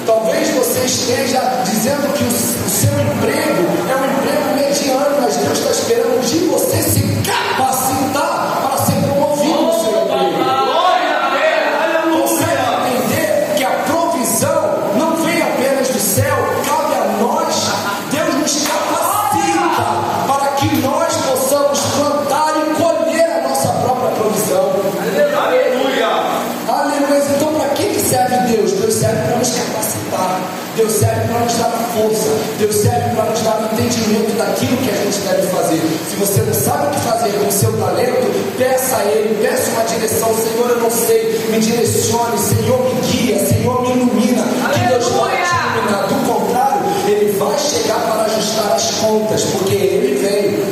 Você 0.07 0.85
esteja 0.85 1.39
dizendo 1.65 2.13
que 2.13 2.23
o 2.23 2.69
seu 2.69 2.91
emprego 2.93 3.63
é 3.89 3.95
um 3.95 4.05
emprego 4.17 4.55
mediano, 4.55 5.21
mas 5.21 5.35
Deus 5.35 5.57
está 5.59 5.71
esperando 5.71 6.25
de 6.25 6.39
você 6.45 6.81
se 6.81 7.01
capacitar 7.25 8.26
Deus 30.77 30.91
serve 30.91 31.27
para 31.27 31.39
nos 31.39 31.53
dar 31.57 31.71
força. 31.91 32.29
Deus 32.59 32.75
serve 32.75 33.15
para 33.15 33.25
nos 33.31 33.41
dar 33.41 33.69
entendimento 33.73 34.37
daquilo 34.37 34.77
que 34.77 34.91
a 34.91 34.95
gente 34.95 35.17
deve 35.21 35.47
fazer. 35.47 35.81
Se 36.07 36.15
você 36.17 36.41
não 36.43 36.53
sabe 36.53 36.87
o 36.87 36.89
que 36.91 36.99
fazer 36.99 37.31
com 37.31 37.47
o 37.47 37.51
seu 37.51 37.73
talento, 37.73 38.55
peça 38.59 38.97
a 38.97 39.05
Ele, 39.05 39.41
peça 39.41 39.71
uma 39.71 39.83
direção. 39.85 40.29
Senhor, 40.35 40.69
eu 40.69 40.79
não 40.79 40.91
sei, 40.91 41.39
me 41.49 41.59
direcione. 41.59 42.37
Senhor, 42.37 42.93
me 42.93 43.01
guia. 43.01 43.39
Senhor, 43.43 43.81
me 43.81 43.91
ilumina. 43.91 44.43
Que 44.71 44.87
Deus 44.87 45.09
vai 45.09 45.35
te 45.41 45.77
iluminar. 45.77 46.07
Do 46.07 46.31
contrário, 46.31 46.81
Ele 47.07 47.37
vai 47.39 47.57
chegar 47.57 47.99
para 47.99 48.21
ajustar 48.25 48.73
as 48.73 48.91
contas, 49.01 49.43
porque 49.45 49.73
Ele 49.73 50.15
veio. 50.15 50.63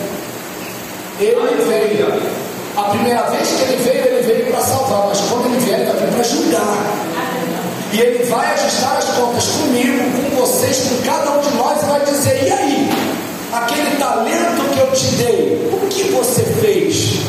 Ele 1.19 1.65
veio. 1.65 2.45
A 2.77 2.89
primeira 2.89 3.23
vez 3.29 3.47
que 3.47 3.61
ele 3.63 3.83
veio, 3.83 4.05
ele 4.05 4.21
veio 4.21 4.51
para 4.51 4.59
salvar, 4.59 5.07
mas 5.07 5.21
quando 5.21 5.45
ele 5.45 5.59
vier, 5.59 5.79
ele 5.79 5.89
vai 5.89 5.95
vir 5.97 6.13
para 6.13 6.23
julgar. 6.23 6.95
E 7.93 8.01
ele 8.01 8.25
vai 8.25 8.53
ajustar 8.53 8.97
as 8.97 9.05
contas 9.05 9.45
comigo, 9.47 9.94
com 9.94 9.94
vocês, 10.65 10.89
com 10.89 11.03
cada 11.03 11.31
um 11.31 11.41
de 11.41 11.55
nós, 11.55 11.81
e 11.81 11.85
vai 11.85 11.99
dizer: 12.01 12.43
e 12.43 12.51
aí? 12.51 12.89
Aquele 13.53 13.95
talento 13.97 14.73
que 14.73 14.79
eu 14.79 14.91
te 14.91 15.07
dei, 15.15 15.69
o 15.71 15.87
que 15.87 16.03
você 16.11 16.43
fez? 16.61 17.21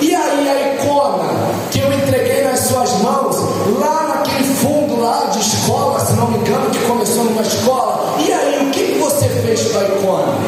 E 0.00 0.14
aí 0.14 0.48
a 0.48 0.74
icona 0.74 1.28
que 1.70 1.80
eu 1.80 1.92
entreguei 1.92 2.44
nas 2.44 2.60
suas 2.60 2.92
mãos, 3.00 3.36
lá 3.80 4.14
naquele 4.14 4.44
fundo 4.54 5.00
lá 5.00 5.28
de 5.32 5.40
escola, 5.40 5.98
se 6.00 6.12
não 6.14 6.30
me 6.30 6.38
engano, 6.38 6.70
que 6.70 6.78
começou 6.86 7.24
numa 7.24 7.42
escola, 7.42 8.16
e 8.18 8.32
aí 8.32 8.66
o 8.66 8.70
que 8.70 8.98
você 8.98 9.28
fez 9.28 9.72
com 9.72 9.78
a 9.78 9.84
icona? 9.84 10.38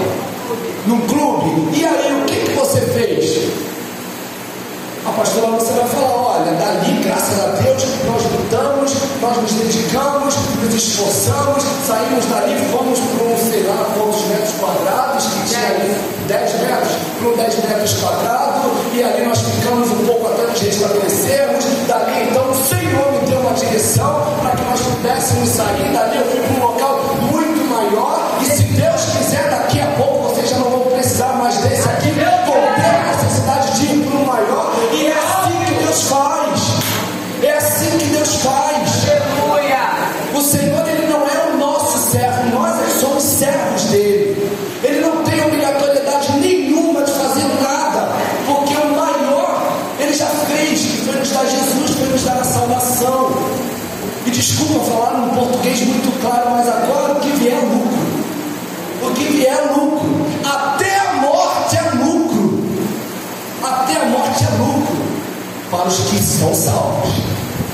Num 0.87 1.01
clube? 1.07 1.77
E 1.77 1.85
aí 1.85 2.23
o 2.23 2.27
que 2.27 2.37
que 2.37 2.53
você 2.53 2.81
fez? 2.81 3.51
A 5.07 5.13
pastora 5.13 5.49
você 5.49 5.73
vai 5.73 5.87
falar, 5.89 6.17
olha, 6.17 6.53
dali, 6.53 7.03
graças 7.03 7.41
a 7.41 7.47
Deus, 7.63 7.83
nós 8.07 8.23
lutamos, 8.33 8.70
nós 9.31 9.43
nos 9.43 9.53
dedicamos, 9.53 10.35
nos 10.61 10.75
esforçamos, 10.75 11.63
saímos 11.87 12.25
dali, 12.27 12.57
fomos 12.73 12.99
para 12.99 13.25
um, 13.25 13.37
sei 13.37 13.63
lá, 13.63 13.87
quantos 13.95 14.25
metros 14.27 14.51
quadrados, 14.59 15.25
que 15.27 15.49
tinha 15.49 15.67
ali 15.69 15.95
10 16.27 16.53
metros, 16.61 16.93
para 17.19 17.29
um 17.29 17.37
10 17.37 17.55
metros 17.65 17.93
quadrados, 17.95 18.73
e 18.93 19.03
ali 19.03 19.27
nós 19.27 19.39
ficamos 19.39 19.91
um 19.91 20.07
pouco 20.07 20.27
até 20.27 20.43
nos 20.47 20.61
restabelecermos, 20.61 21.65
dali 21.87 22.29
então 22.29 22.51
o 22.51 22.55
Senhor 22.55 23.13
me 23.13 23.31
deu 23.31 23.41
uma 23.41 23.53
direção 23.53 24.37
para 24.43 24.51
que 24.51 24.63
nós 24.65 24.81
pudéssemos 24.81 25.49
sair, 25.49 25.93
dali 25.93 26.17
eu 26.17 26.25
fui 26.25 26.61
para 26.61 26.70
claro, 56.21 56.51
mas 56.51 56.69
agora 56.69 57.15
o 57.15 57.21
que 57.21 57.31
vier 57.31 57.55
é 57.55 57.61
lucro. 57.61 58.01
O 59.03 59.15
que 59.15 59.25
vier 59.25 59.53
é 59.53 59.73
lucro. 59.73 60.27
Até 60.45 60.99
a 60.99 61.15
morte 61.15 61.77
é 61.77 62.05
lucro. 62.05 62.65
Até 63.63 64.01
a 64.01 64.05
morte 64.07 64.45
é 64.45 64.51
lucro 64.59 64.97
para 65.71 65.87
os 65.87 65.99
que 65.99 66.23
são 66.23 66.55
salvos. 66.55 67.11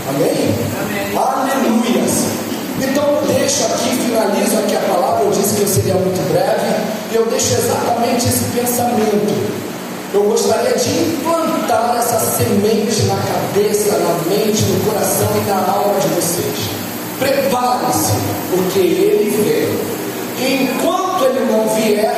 Amém? 0.09 0.55
Amém. 0.81 1.17
Aleluia. 1.17 2.03
Então 2.79 3.05
eu 3.05 3.23
deixo 3.23 3.65
aqui, 3.65 3.97
finalizo 3.97 4.59
aqui 4.59 4.77
a 4.77 4.81
palavra. 4.81 5.25
Eu 5.25 5.31
disse 5.31 5.57
que 5.57 5.63
eu 5.63 5.69
seria 5.69 5.95
muito 5.95 6.33
breve. 6.33 6.67
E 7.13 7.17
eu 7.17 7.27
deixo 7.27 7.55
exatamente 7.55 8.29
esse 8.29 8.45
pensamento. 8.55 9.67
Eu 10.13 10.25
gostaria 10.25 10.77
de 10.77 10.91
implantar 10.91 11.97
essa 11.99 12.19
semente 12.21 13.03
na 13.03 13.17
cabeça, 13.17 13.99
na 13.99 14.31
mente, 14.31 14.63
no 14.63 14.85
coração 14.85 15.29
e 15.37 15.49
na 15.49 15.57
alma 15.57 15.99
de 16.01 16.09
vocês. 16.09 16.76
Prepare-se, 17.19 18.13
porque 18.51 18.79
ele. 18.79 19.27
E 20.39 20.65
enquanto 20.65 21.25
ele 21.25 21.51
não 21.51 21.67
vier, 21.75 22.13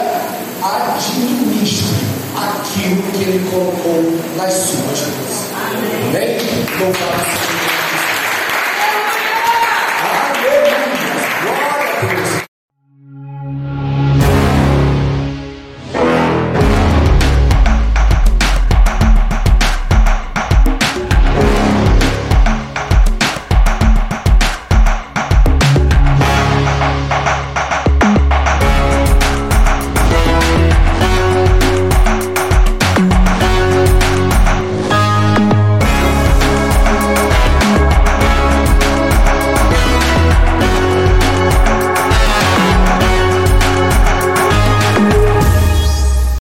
administre 0.62 2.08
aquilo 2.36 3.02
que 3.12 3.22
ele 3.22 3.50
colocou 3.50 4.18
nas 4.36 4.52
suas 4.52 5.00
mãos. 5.00 5.48
Amém? 6.08 6.38